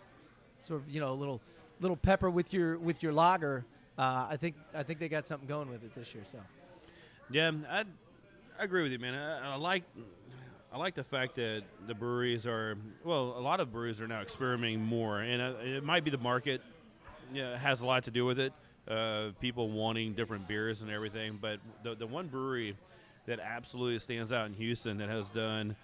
[0.58, 1.40] sort of you know a little
[1.80, 3.64] little pepper with your with your lager.
[3.98, 6.24] Uh, I think I think they got something going with it this year.
[6.26, 6.38] So
[7.30, 7.84] Yeah, I,
[8.58, 9.14] I agree with you, man.
[9.14, 9.84] I, I like
[10.72, 14.22] I like the fact that the breweries are well, a lot of breweries are now
[14.22, 16.62] experimenting more, and uh, it might be the market.
[17.32, 18.52] Yeah, has a lot to do with it.
[18.88, 22.76] Uh, people wanting different beers and everything, but the the one brewery
[23.26, 25.76] that absolutely stands out in Houston that has done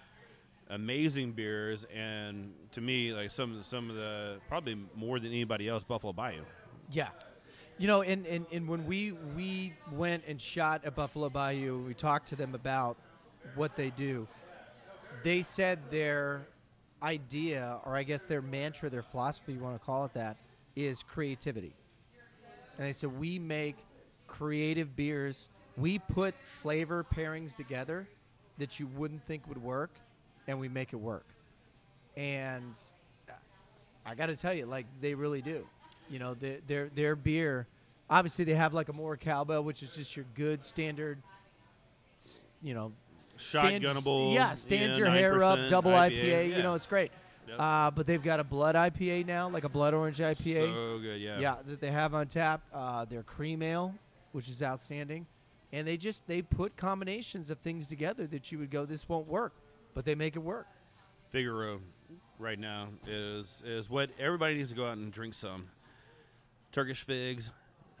[0.69, 5.83] amazing beers, and to me, like some some of the probably more than anybody else,
[5.83, 6.41] Buffalo Bayou.
[6.91, 7.09] Yeah.
[7.77, 11.93] You know, and, and, and when we we went and shot at Buffalo Bayou, we
[11.93, 12.97] talked to them about
[13.55, 14.27] what they do.
[15.23, 16.47] They said their
[17.01, 20.35] idea, or I guess their mantra, their philosophy, you want to call it that,
[20.75, 21.73] is creativity.
[22.79, 23.75] And they said we make
[24.27, 25.49] creative beers.
[25.75, 28.07] We put flavor pairings together
[28.57, 29.91] that you wouldn't think would work,
[30.47, 31.25] and we make it work.
[32.15, 32.73] And
[33.29, 33.33] uh,
[34.05, 35.67] I got to tell you, like they really do.
[36.09, 37.67] You know, their their their beer.
[38.09, 41.17] Obviously, they have like a more cowbell, which is just your good standard.
[42.63, 46.49] You know, stand- Shotgunnable, Yeah, stand yeah, your hair up, double IPA, IPA.
[46.49, 46.57] yeah.
[46.57, 47.11] You know, it's great.
[47.49, 47.59] Yep.
[47.59, 50.71] Uh, but they've got a blood IPA now, like a blood orange IPA.
[50.71, 51.39] So good, yeah.
[51.39, 52.61] Yeah, that they have on tap.
[52.71, 53.95] Uh, their cream ale,
[54.33, 55.25] which is outstanding,
[55.73, 59.27] and they just they put combinations of things together that you would go, this won't
[59.27, 59.53] work,
[59.95, 60.67] but they make it work.
[61.29, 61.79] Figaro
[62.37, 65.69] right now is is what everybody needs to go out and drink some.
[66.71, 67.51] Turkish figs.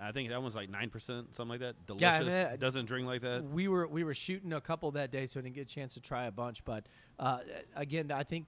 [0.01, 1.87] I think that one's like nine percent, something like that.
[1.87, 2.01] Delicious.
[2.01, 3.43] Yeah, I mean, uh, Doesn't drink like that.
[3.43, 5.95] We were we were shooting a couple that day, so I didn't get a chance
[5.95, 6.63] to try a bunch.
[6.63, 6.85] But
[7.17, 7.39] uh,
[7.75, 8.45] again, I think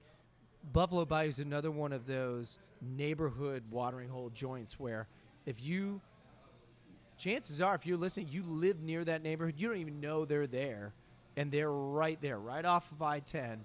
[0.73, 5.07] Buffalo Bayou is another one of those neighborhood watering hole joints where
[5.45, 6.01] if you,
[7.17, 10.47] chances are, if you're listening, you live near that neighborhood, you don't even know they're
[10.47, 10.93] there,
[11.35, 13.59] and they're right there, right off of I-10,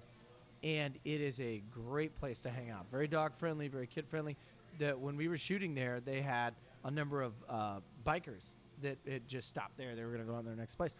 [0.63, 2.87] and it is a great place to hang out.
[2.91, 4.35] Very dog friendly, very kid friendly.
[4.79, 9.27] That when we were shooting there, they had a number of uh, bikers that it
[9.27, 9.95] just stopped there.
[9.95, 10.95] They were going to go on their next place,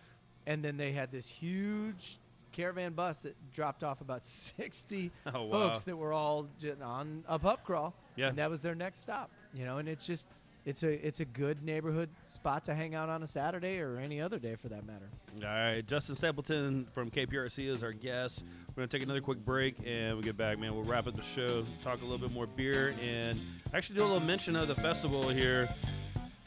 [0.45, 2.17] and then they had this huge
[2.57, 4.25] caravan bus that dropped off about
[4.57, 5.69] 60 Oh, wow.
[5.69, 6.47] folks that were all
[6.83, 7.93] on a pub crawl.
[8.15, 8.27] Yeah.
[8.29, 9.29] And that was their next stop.
[9.53, 10.27] You know, and it's just
[10.65, 14.19] it's a it's a good neighborhood spot to hang out on a Saturday or any
[14.19, 15.07] other day for that matter.
[15.37, 18.43] All right, Justin Stapleton from KPRC is our guest.
[18.69, 20.73] We're gonna take another quick break, and we get back, man.
[20.75, 23.39] We'll wrap up the show, talk a little bit more beer, and
[23.73, 25.69] actually do a little mention of the festival here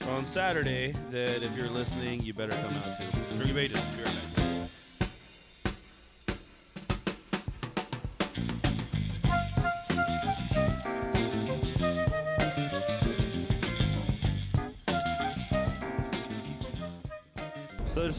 [0.08, 0.92] on Saturday.
[1.10, 3.36] That if you're listening, you better come out to.
[3.38, 3.80] Drink Ages.
[3.96, 4.14] Be right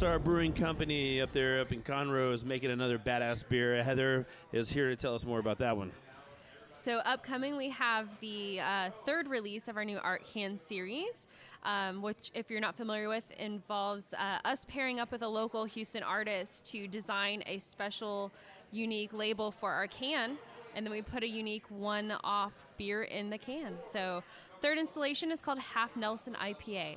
[0.02, 3.84] Star Brewing Company up there, up in Conroe, is making another badass beer.
[3.84, 5.92] Heather is here to tell us more about that one.
[6.72, 11.28] So, upcoming, we have the uh, third release of our new Art Can series,
[11.62, 15.66] um, which, if you're not familiar with, involves uh, us pairing up with a local
[15.66, 18.32] Houston artist to design a special,
[18.72, 20.36] unique label for our can.
[20.76, 23.76] And then we put a unique one off beer in the can.
[23.92, 24.24] So,
[24.64, 26.96] third installation is called Half Nelson IPA.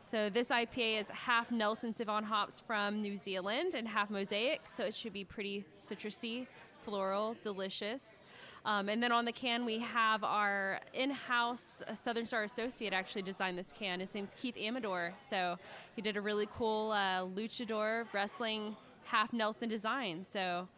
[0.00, 4.62] So, this IPA is half Nelson Sauvin hops from New Zealand and half Mosaic.
[4.66, 6.46] So, it should be pretty citrusy,
[6.84, 8.20] floral, delicious.
[8.64, 13.22] Um, and then on the can, we have our in house Southern Star associate actually
[13.22, 14.00] designed this can.
[14.00, 15.14] His name's Keith Amador.
[15.16, 15.56] So
[15.96, 20.24] he did a really cool uh, luchador wrestling half Nelson design.
[20.24, 20.68] So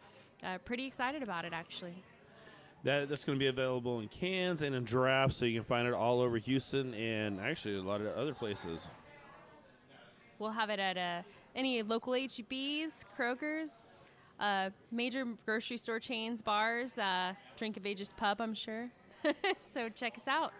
[0.43, 2.03] uh, pretty excited about it actually.
[2.83, 5.87] That, that's going to be available in cans and in drafts, so you can find
[5.87, 8.89] it all over Houston and actually a lot of other places.
[10.39, 11.21] We'll have it at uh,
[11.55, 13.99] any local HBs, Kroger's,
[14.39, 18.89] uh, major grocery store chains, bars, uh, Drink of Ages Pub, I'm sure.
[19.73, 20.53] so check us out.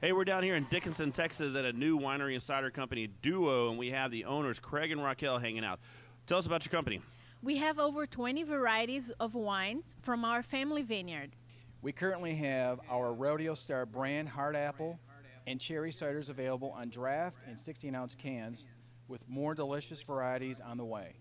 [0.00, 3.68] Hey, we're down here in Dickinson, Texas at a new winery and cider company, Duo,
[3.68, 5.78] and we have the owners, Craig and Raquel, hanging out.
[6.26, 7.00] Tell us about your company.
[7.42, 11.36] We have over 20 varieties of wines from our family vineyard.
[11.82, 14.98] We currently have our Rodeo Star brand hard apple
[15.46, 18.66] and cherry ciders available on draft and 16 ounce cans
[19.10, 21.16] with more delicious varieties on the way.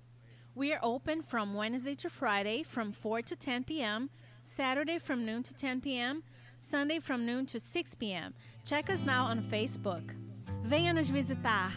[0.56, 4.10] We are open from Wednesday to Friday from 4 to 10 p.m.,
[4.42, 6.24] Saturday from noon to 10 p.m.,
[6.58, 8.34] Sunday from noon to 6 p.m.
[8.66, 10.14] Check us now on Facebook.
[10.64, 11.72] Venha nos visitar.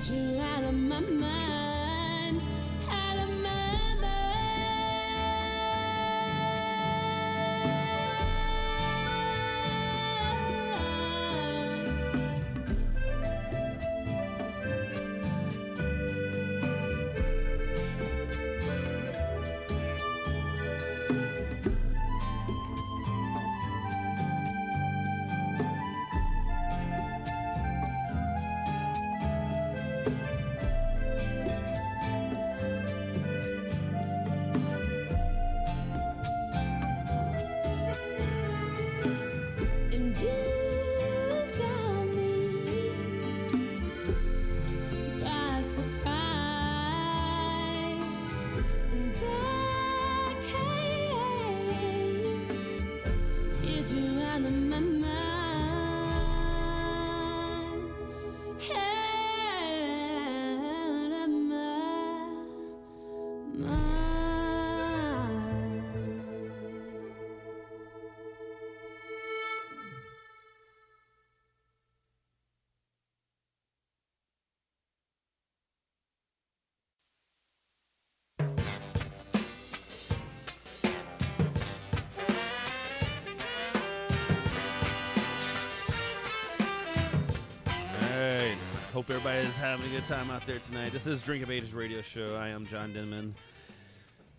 [0.00, 1.49] Get you out of my mind,
[89.10, 90.92] Hope everybody is having a good time out there tonight.
[90.92, 92.36] This is Drink of Ages radio show.
[92.36, 93.34] I am John Denman.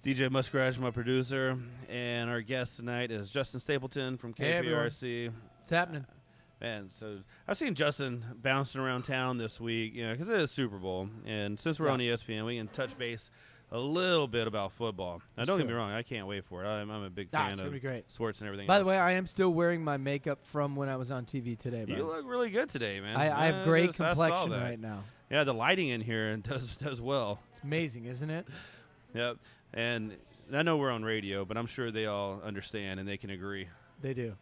[0.02, 1.58] DJ Muskrat, my producer,
[1.90, 4.62] and our guest tonight is Justin Stapleton from Hey.
[4.64, 5.30] KPRC.
[5.60, 6.06] What's happening?
[6.08, 6.14] Uh,
[6.62, 7.18] man, so
[7.50, 11.10] I've seen Justin bouncing around town this week, you know, because it is Super Bowl,
[11.26, 11.92] and since we're Yeah.
[11.92, 13.30] on ESPN, we can touch base
[13.72, 15.22] a little bit about football.
[15.38, 16.68] Now, don't get me wrong, I can't wait for it.
[16.68, 18.12] I'm, I'm a big fan it's of gonna great.
[18.12, 18.68] sports and everything.
[18.68, 21.58] By the way, I am still wearing my makeup from when I was on TV
[21.58, 21.86] today.
[21.88, 23.16] You look really good today, man.
[23.16, 25.04] I, I Yeah, have great just- I saw complexion right now.
[25.30, 27.40] Yeah, the lighting in here does does well.
[27.50, 28.48] It's amazing, isn't it?
[29.14, 29.38] Yep.
[29.74, 30.16] And
[30.54, 33.68] I know we're on radio, but I'm sure they all understand and they can agree.
[34.02, 34.36] They do.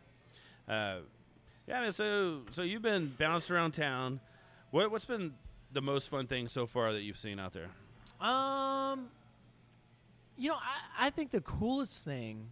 [0.67, 0.97] Uh,
[1.67, 1.91] yeah, man.
[1.91, 4.19] So so you've been bounced around town.
[4.71, 5.34] What what's been
[5.71, 7.69] the most fun thing so far that you've seen out there?
[8.27, 9.07] Um,
[10.40, 12.48] you know, I, I think the coolest thing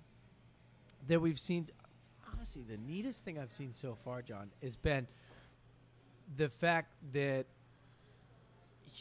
[1.07, 1.67] that we've seen,
[2.33, 5.07] honestly, the neatest thing I've seen so far, John, has been
[6.35, 7.45] the fact that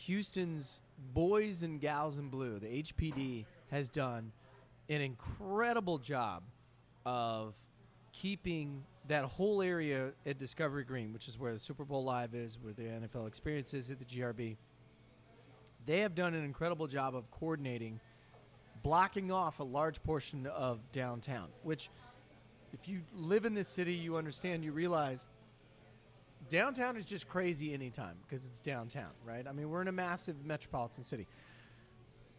[0.05, 4.31] Houston's boys and gals in blue, the HPD, has done
[4.89, 6.45] an incredible job
[7.05, 7.57] of
[8.13, 12.57] keeping that whole area at Discovery Green, which is where the Super Bowl Live is,
[12.61, 14.57] where the NFL experience is at the GRB.
[15.87, 18.01] They have done an incredible job of coordinating,
[18.83, 21.91] blocking off a large portion of downtown, which,
[22.73, 25.27] if you live in this city, you understand, you realize
[26.49, 29.47] downtown is just crazy anytime because it's downtown, right?
[29.47, 31.27] I mean, we're in a massive metropolitan city.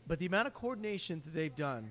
[0.07, 1.89] But the amount of coordination that they've done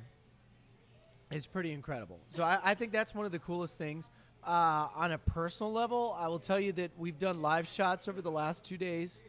[1.31, 2.19] is pretty incredible.
[2.29, 4.11] So I, I think that's one of the coolest things.
[4.47, 8.23] Uh, on a personal level, I will tell you that we've done live shots over
[8.23, 9.25] the last two days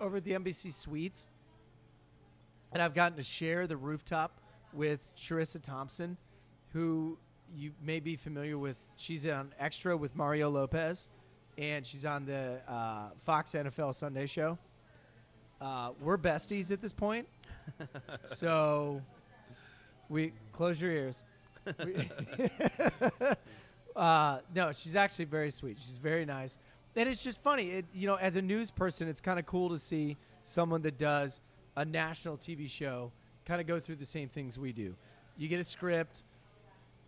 [0.00, 1.26] over at the NBC Suites,
[2.74, 4.40] and I've gotten to share the rooftop
[4.72, 6.16] with Charissa Thompson,
[6.72, 7.16] who
[7.56, 8.76] you may be familiar with.
[8.96, 11.08] She's on Extra with Mario Lopez,
[11.56, 14.58] and she's on the uh, Fox NFL Sunday Show.
[15.60, 17.28] Uh, we're besties at this point,
[18.24, 19.00] so
[20.08, 21.24] we close your ears.
[23.96, 25.78] Uh, no, she's actually very sweet.
[25.80, 26.58] She's very nice,
[26.96, 27.70] and it's just funny.
[27.70, 30.98] It, you know, as a news person, it's kind of cool to see someone that
[30.98, 31.40] does
[31.76, 33.10] a national TV show
[33.46, 34.94] kind of go through the same things we do.
[35.36, 36.22] You get a script,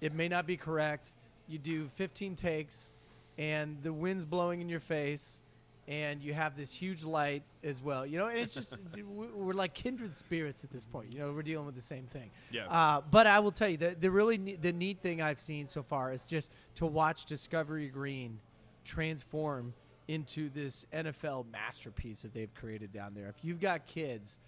[0.01, 1.15] it may not be correct.
[1.49, 2.93] You do 15 takes,
[3.39, 5.41] and the wind's blowing in your face,
[5.89, 8.05] and you have this huge light as well.
[8.05, 11.13] You know, and it's just we- we're like kindred spirits at this point.
[11.13, 12.31] You know, we're dealing with the same thing.
[12.51, 12.67] Yeah.
[12.69, 15.69] Uh, but I will tell you the the really ne- the neat thing I've seen
[15.69, 18.41] so far is just to watch Discovery Green
[18.85, 19.73] transform
[20.09, 23.29] into this NFL masterpiece that they've created down there.
[23.29, 24.39] If you've got kids,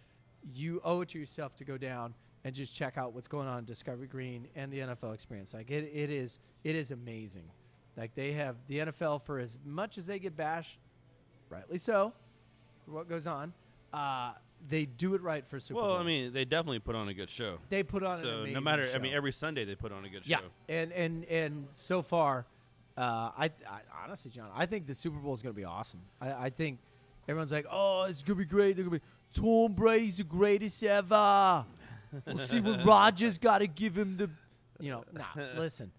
[0.52, 2.14] you owe it to yourself to go down
[2.44, 5.52] and just check out what's going on in Discovery Green and the NFL experience.
[5.54, 7.44] Like it, it is it is amazing.
[7.96, 10.78] Like they have the NFL for as much as they get bashed,
[11.50, 12.12] rightly so,
[12.84, 13.52] for what goes on.
[13.92, 14.32] Uh,
[14.68, 15.92] they do it right for Super well, Bowl.
[15.94, 17.58] Well, I mean, they definitely put on a good show.
[17.70, 18.88] They put on an so no matter.
[18.94, 20.44] I mean, every Sunday they put on a good Yeah, show.
[20.68, 22.46] and and and so far,
[22.96, 26.00] uh, I, I honestly, John, I think the Super Bowl is going to be awesome.
[26.20, 26.78] I, I think
[27.28, 30.24] everyone's like, "Oh, it's going to be great." They're going to be Tom Brady's the
[30.24, 31.64] greatest ever.
[32.26, 34.30] We'll see what Rogers got to give him the,
[34.80, 35.04] you know.
[35.12, 35.24] Nah,
[35.56, 35.92] listen.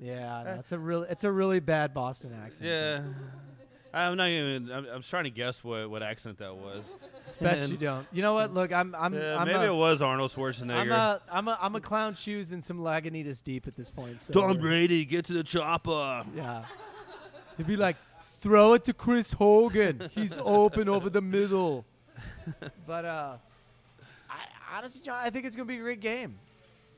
[0.00, 2.70] Yeah, no, it's a really it's a really bad Boston accent.
[2.70, 3.02] Yeah.
[3.94, 4.72] I'm not even.
[4.72, 6.94] I'm, I was trying to guess what, what accent that was.
[7.26, 8.06] It's best you don't.
[8.10, 8.54] You know what?
[8.54, 10.80] Look, I'm, I'm, Yeah, I'm maybe a, it was Arnold Schwarzenegger.
[10.80, 14.20] I'm a, I'm a, I'm a clown shoes and some Lagunitas deep at this point.
[14.22, 16.24] So Tom Brady, get to the chopper.
[16.34, 16.64] Yeah.
[17.58, 17.96] He'd be like,
[18.40, 20.08] throw it to Chris Hogan.
[20.12, 21.84] He's open over the middle.
[22.86, 23.36] But uh,
[24.30, 26.38] I, honestly, John, I think it's gonna be a great game.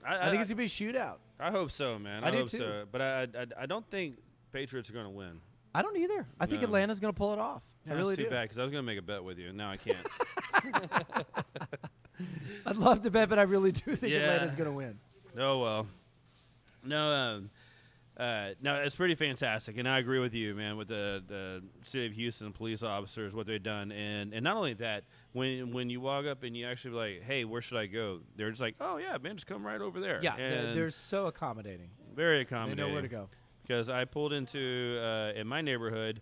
[0.07, 1.17] I, think it's gonna be a shootout.
[1.41, 2.23] I hope so, man.
[2.25, 2.59] I I, do hope too.
[2.59, 2.85] so.
[2.93, 4.17] But I, I, I don't think
[4.53, 5.41] Patriots are going to win.
[5.75, 6.25] I don't either.
[6.39, 6.67] I think No.
[6.67, 7.63] Atlanta's gonna pull it off.
[7.87, 8.31] I Yeah, really that's too do.
[8.31, 9.49] bad because I was going to make a bet with you.
[9.49, 10.07] and Now I can't.
[12.67, 14.21] I'd love to bet, but I really do think Yeah.
[14.21, 14.99] Atlanta's gonna win.
[15.39, 15.87] Oh well.
[16.85, 17.51] No, um,
[18.17, 20.77] uh, no, it's pretty fantastic, and I agree with you, man.
[20.77, 24.75] With the the city of Houston police officers, what they've done, and and not only
[24.75, 27.87] that, when when you walk up and you actually be like, hey, where should I
[27.87, 28.21] go?
[28.37, 30.21] They're just like, oh yeah, man, just come right over there.
[30.23, 31.91] Yeah, they're, and they're so accommodating.
[32.15, 32.77] very accommodating.
[32.77, 33.29] They know where to go.
[33.63, 36.21] Because I pulled into uh, in my neighborhood,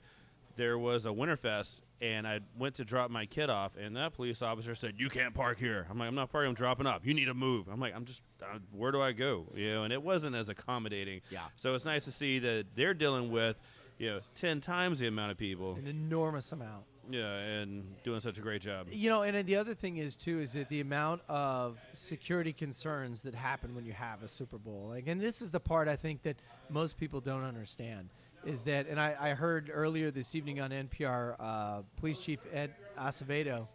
[0.57, 4.43] there was a Winterfest, and I went to drop my kid off, and that police
[4.43, 6.49] officer said, "You can't park here." I'm like, "I'm not parking.
[6.49, 7.03] I'm dropping off.
[7.05, 9.85] You need to move." I'm like, "I'm just, uh, where do I go?" You know,
[9.85, 11.21] and it wasn't as accommodating.
[11.31, 11.41] Yeah.
[11.57, 13.57] So it's nice to see that they're dealing with,
[13.99, 15.75] you know, ten times the amount of people.
[15.77, 16.85] An enormous amount.
[17.11, 18.87] Yeah, and doing such a great job.
[18.91, 23.23] You know, and the other thing is too is that the amount of security concerns
[23.23, 24.87] that happen when you have a Super Bowl.
[24.89, 26.37] Like, and this is the part I think that
[26.71, 28.11] most people don't understand.
[28.45, 32.75] Is that, and I, I heard earlier this evening on NPR, uh, Police Chief Ed
[32.99, 33.67] Acevedo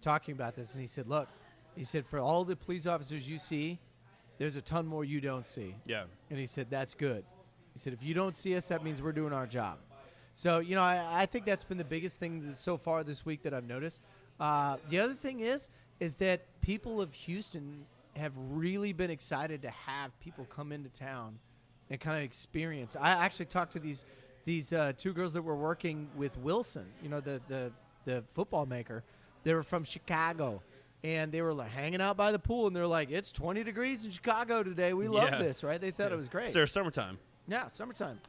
[0.00, 1.28] talking about this, and he said, "Look,
[1.76, 3.78] he said for all the police officers you see,
[4.38, 6.04] there's a ton more you don't see." Yeah.
[6.30, 7.24] And he said, "That's good."
[7.72, 9.78] He said, "If you don't see us, that means we're doing our job."
[10.34, 13.24] So you know, I, I think that's been the biggest thing th- so far this
[13.24, 14.02] week that I've noticed.
[14.40, 15.68] Uh, the other thing is,
[16.00, 21.38] is that people of Houston have really been excited to have people come into town
[21.90, 22.96] and kind of experience.
[22.98, 24.04] I actually talked to these
[24.44, 27.72] these uh, two girls that were working with Wilson, you know, the the
[28.04, 29.02] the football maker.
[29.44, 30.62] They were from Chicago,
[31.04, 34.04] and they were like hanging out by the pool, and they're like, "It's 20 degrees
[34.04, 34.92] in Chicago today.
[34.94, 35.38] We love Yeah.
[35.38, 36.14] this, right?" They thought Yeah.
[36.14, 36.44] it was great.
[36.46, 37.18] It's their summertime.
[37.46, 38.20] Yeah, summertime.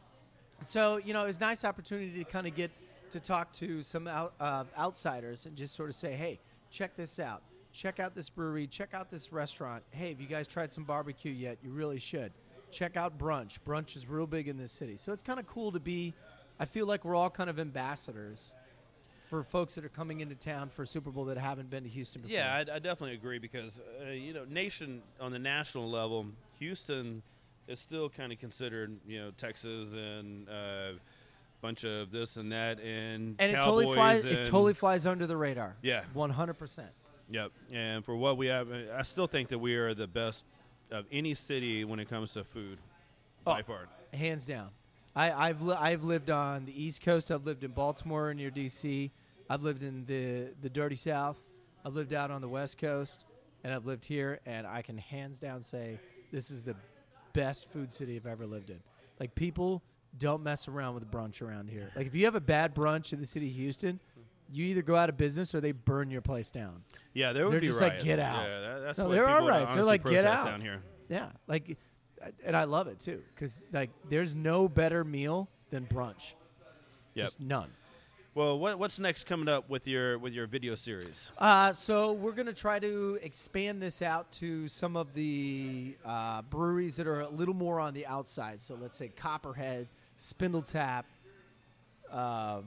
[0.62, 2.72] So you know, it's a nice opportunity to kind of get
[3.12, 6.40] to talk to some out, uh, outsiders and just sort of say, "Hey,
[6.70, 7.42] check this out.
[7.72, 8.68] Check out this brewery.
[8.68, 9.84] Check out this restaurant.
[9.92, 11.58] Hey, have you guys tried some barbecue yet?
[11.64, 12.32] You really should.
[12.72, 13.58] Check out brunch.
[13.66, 14.98] Brunch is real big in this city.
[14.98, 16.14] So it's kind of cool to be.
[16.60, 18.54] I feel like we're all kind of ambassadors
[19.30, 22.22] for folks that are coming into town for Super Bowl that haven't been to Houston
[22.22, 22.36] before.
[22.36, 26.26] Yeah, I, I definitely agree because uh, you know, nation on the national level,
[26.58, 27.22] Houston
[27.68, 30.94] is still kind of considered you know Texas and a
[31.62, 34.26] bunch of this and that and and it Cowboys totally flies.
[34.26, 35.76] It totally flies under the radar.
[35.82, 36.04] Yeah.
[36.14, 36.90] one hundred percent.
[37.32, 40.46] Yep, and for what we have, I still think that we are the best
[40.92, 42.80] of any city when it comes to food,
[43.44, 43.64] by Oh.
[43.64, 43.88] far.
[44.14, 44.70] hands down.
[45.16, 47.32] I, I've li- I've lived on the East Coast.
[47.32, 49.12] I've lived in Baltimore near D.C.
[49.50, 51.44] I've lived in the the dirty South.
[51.86, 53.26] I've lived out on the West Coast,
[53.64, 54.40] and I've lived here.
[54.46, 56.00] And I can hands down say
[56.32, 56.76] this is the
[57.34, 58.80] best food city I've ever lived in.
[59.20, 59.82] Like people
[60.18, 61.92] don't mess around with brunch around here.
[61.96, 64.00] Like if you have a bad brunch in the city of Houston,
[64.52, 66.84] you either go out of business or they burn your place down.
[67.14, 67.98] Yeah, there would They're be just riots.
[67.98, 68.48] like get out.
[68.48, 69.76] Yeah, that- that's no, what there are would riots.
[69.76, 70.82] They're like get out down here.
[71.10, 71.78] Yeah, like,
[72.46, 76.34] and I love it too because like there's no better meal than brunch.
[77.16, 77.26] Yep.
[77.26, 77.70] Just none.
[78.36, 81.32] Well, what, what's next coming up with your with your video series?
[81.38, 86.96] Uh, so we're gonna try to expand this out to some of the uh, breweries
[86.98, 88.62] that are a little more on the outside.
[88.62, 89.88] So let's say Copperhead,
[90.18, 91.04] Spindletap,
[92.12, 92.62] uh,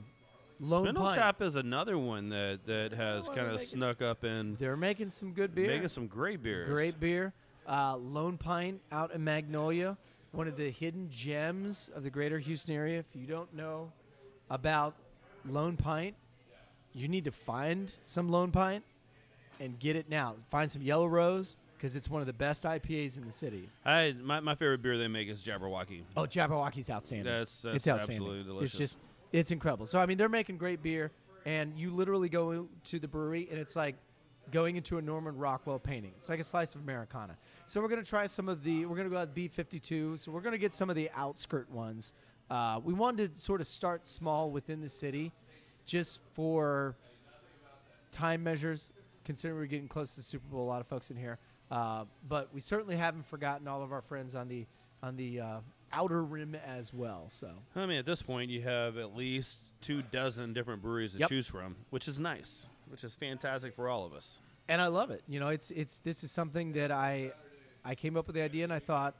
[0.63, 1.17] Lone Spindle Pine.
[1.17, 4.55] Tap is another one that that has kind of snuck up in.
[4.59, 5.67] They're making some good beer.
[5.67, 6.69] Making some great beers.
[6.69, 7.33] Great beer.
[7.67, 9.97] Uh, Lone Pine out in Magnolia,
[10.31, 12.99] one of the hidden gems of the greater Houston area.
[12.99, 13.91] If you don't know
[14.49, 14.95] about
[15.47, 16.13] Lone Pine,
[16.93, 18.83] you need to find some Lone Pine
[19.59, 20.35] and get it now.
[20.49, 23.69] Find some Yellow Rose because it's one of the best IPAs in the city.
[23.85, 26.03] I my, my favorite beer they make is Jabberwocky.
[26.15, 27.25] Oh, Jabberwocky's outstanding.
[27.25, 28.15] That's, that's it's outstanding.
[28.15, 28.79] absolutely delicious.
[28.79, 28.99] It's just
[29.33, 29.85] it's incredible.
[29.85, 31.11] So I mean, they're making great beer,
[31.45, 33.95] and you literally go to the brewery, and it's like
[34.51, 36.13] going into a Norman Rockwell painting.
[36.17, 37.35] It's like a slice of Americana.
[37.65, 38.85] So we're gonna try some of the.
[38.85, 40.15] We're gonna go out B fifty two.
[40.15, 42.13] So we're gonna get some of the outskirt ones.
[42.49, 45.31] Uh, we wanted to sort of start small within the city,
[45.85, 46.95] just for
[48.11, 48.93] time measures.
[49.25, 51.39] Considering we're getting close to the Super Bowl, a lot of folks in here.
[51.71, 54.65] Uh, but we certainly haven't forgotten all of our friends on the
[55.01, 55.59] on the uh,
[55.93, 57.27] outer rim as well.
[57.29, 61.19] So I mean, at this point, you have at least two dozen different breweries to
[61.19, 61.29] Yep.
[61.29, 64.39] choose from, which is nice, which is fantastic for all of us.
[64.67, 65.23] and I love it.
[65.27, 67.31] You know, it's it's this is something that I
[67.85, 69.13] I came up with the idea and I thought,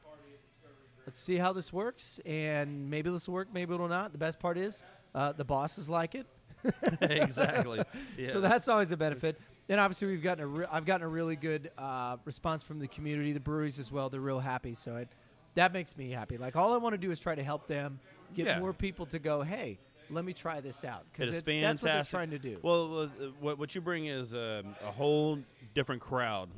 [1.06, 4.12] let's see how this works, and maybe this will work, maybe it'll not.
[4.14, 6.26] The best part is uh, the bosses like it.
[7.02, 7.84] Exactly.
[8.18, 8.32] Yeah.
[8.32, 9.40] So that's always a benefit.
[9.70, 12.88] And obviously, we've gotten a re- I've gotten a really good uh, response from the
[12.88, 14.10] community, the breweries as well.
[14.10, 15.10] They're real happy, so it
[15.56, 16.38] that makes me happy.
[16.38, 18.00] Like all I want to do is try to help them
[18.34, 18.60] get Yeah.
[18.60, 19.42] more people to go.
[19.42, 19.78] Hey,
[20.10, 21.62] let me try this out It it's, fantastic.
[21.62, 22.60] that's what they're trying to do.
[22.62, 23.08] Well, uh,
[23.40, 25.40] what what you bring is um, a whole
[25.74, 26.50] different crowd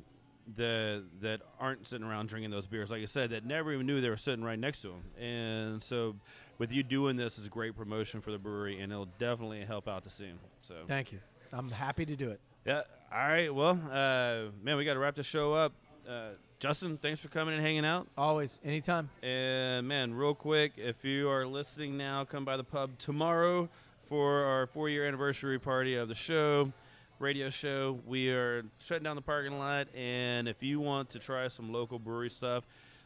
[0.57, 2.91] that that aren't sitting around drinking those beers.
[2.91, 5.03] Like I said, that never even knew they were sitting right next to them.
[5.19, 6.15] And so,
[6.57, 9.87] with you doing this, is a great promotion for the brewery, and it'll definitely help
[9.87, 10.37] out the scene.
[10.61, 11.19] So Thank you.
[11.51, 12.39] I'm happy to do it.
[12.65, 12.81] Yeah.
[13.11, 13.53] All right.
[13.53, 15.73] Well, uh, man, we got to wrap the show up.
[16.07, 16.29] Uh,
[16.59, 18.07] Justin, thanks for coming and hanging out.
[18.17, 19.09] Always, anytime.
[19.23, 23.69] And man, real quick, if you are listening now, come by the pub tomorrow
[24.07, 26.71] for our four-year anniversary party of the show,
[27.19, 27.99] radio show.
[28.05, 31.97] We are shutting down the parking lot, and if you want to try some local
[31.97, 32.63] brewery stuff,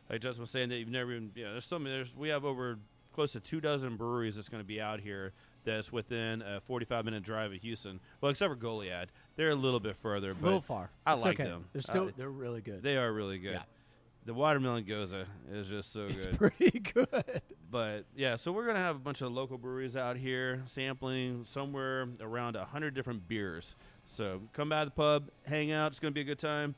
[0.10, 1.84] like Justin was saying, that you've never even, you know, there's some.
[1.86, 2.78] There's we have over
[3.14, 5.34] close to two dozen breweries that's going to be out here.
[5.66, 8.00] That's within a 45 minute drive of Houston.
[8.22, 9.08] Well, except for Goliad,
[9.39, 10.31] they're a little bit further.
[10.31, 10.89] A But little far.
[11.05, 11.49] I It's like okay.
[11.49, 11.65] them.
[11.71, 12.83] They're still I- they're really good.
[12.83, 13.53] They are really good.
[13.53, 13.63] Yeah.
[14.25, 15.15] The watermelon gose
[15.49, 16.27] is just so It's good.
[16.27, 17.41] It's pretty good.
[17.71, 22.07] But yeah, so we're gonna have a bunch of local breweries out here sampling somewhere
[22.19, 23.75] around hundred different beers.
[24.05, 25.91] So come by the pub, hang out.
[25.91, 26.75] It's gonna be a good time.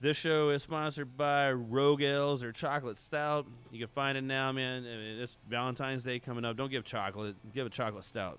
[0.00, 3.46] This show is sponsored by Rogue Ales or Chocolate Stout.
[3.72, 4.82] You can find it now, man.
[4.84, 6.56] I mean, it's Valentine's Day coming up.
[6.56, 7.34] Don't give chocolate.
[7.52, 8.38] Give a chocolate stout.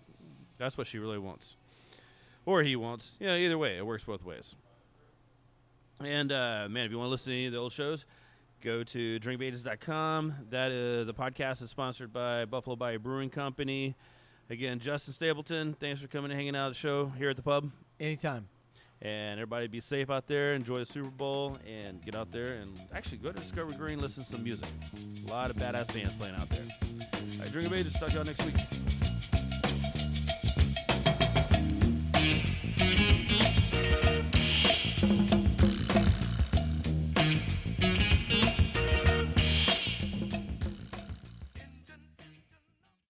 [0.58, 1.58] That's what she really wants,
[2.50, 3.16] or he wants.
[3.20, 4.56] Yeah, either way, it works both ways.
[6.04, 8.06] And uh, man, if you want to listen to any of the old shows,
[8.64, 10.34] go to drinkofages.com.
[10.50, 13.96] That uh, the podcast is sponsored by Buffalo Bayou Brewing Company.
[14.50, 17.44] Again, Justin Stapleton, thanks for coming and hanging out at the show here at the
[17.44, 17.70] pub.
[18.00, 18.48] Anytime.
[19.00, 20.56] And everybody be safe out there.
[20.56, 24.24] Enjoy the Super Bowl and get out there and actually go to Discovery Green, listen
[24.24, 24.68] to some music.
[25.28, 26.66] A lot of badass bands playing out there.
[26.82, 27.94] All right, Drink of Ages.
[27.94, 29.39] Talk to y'all next week.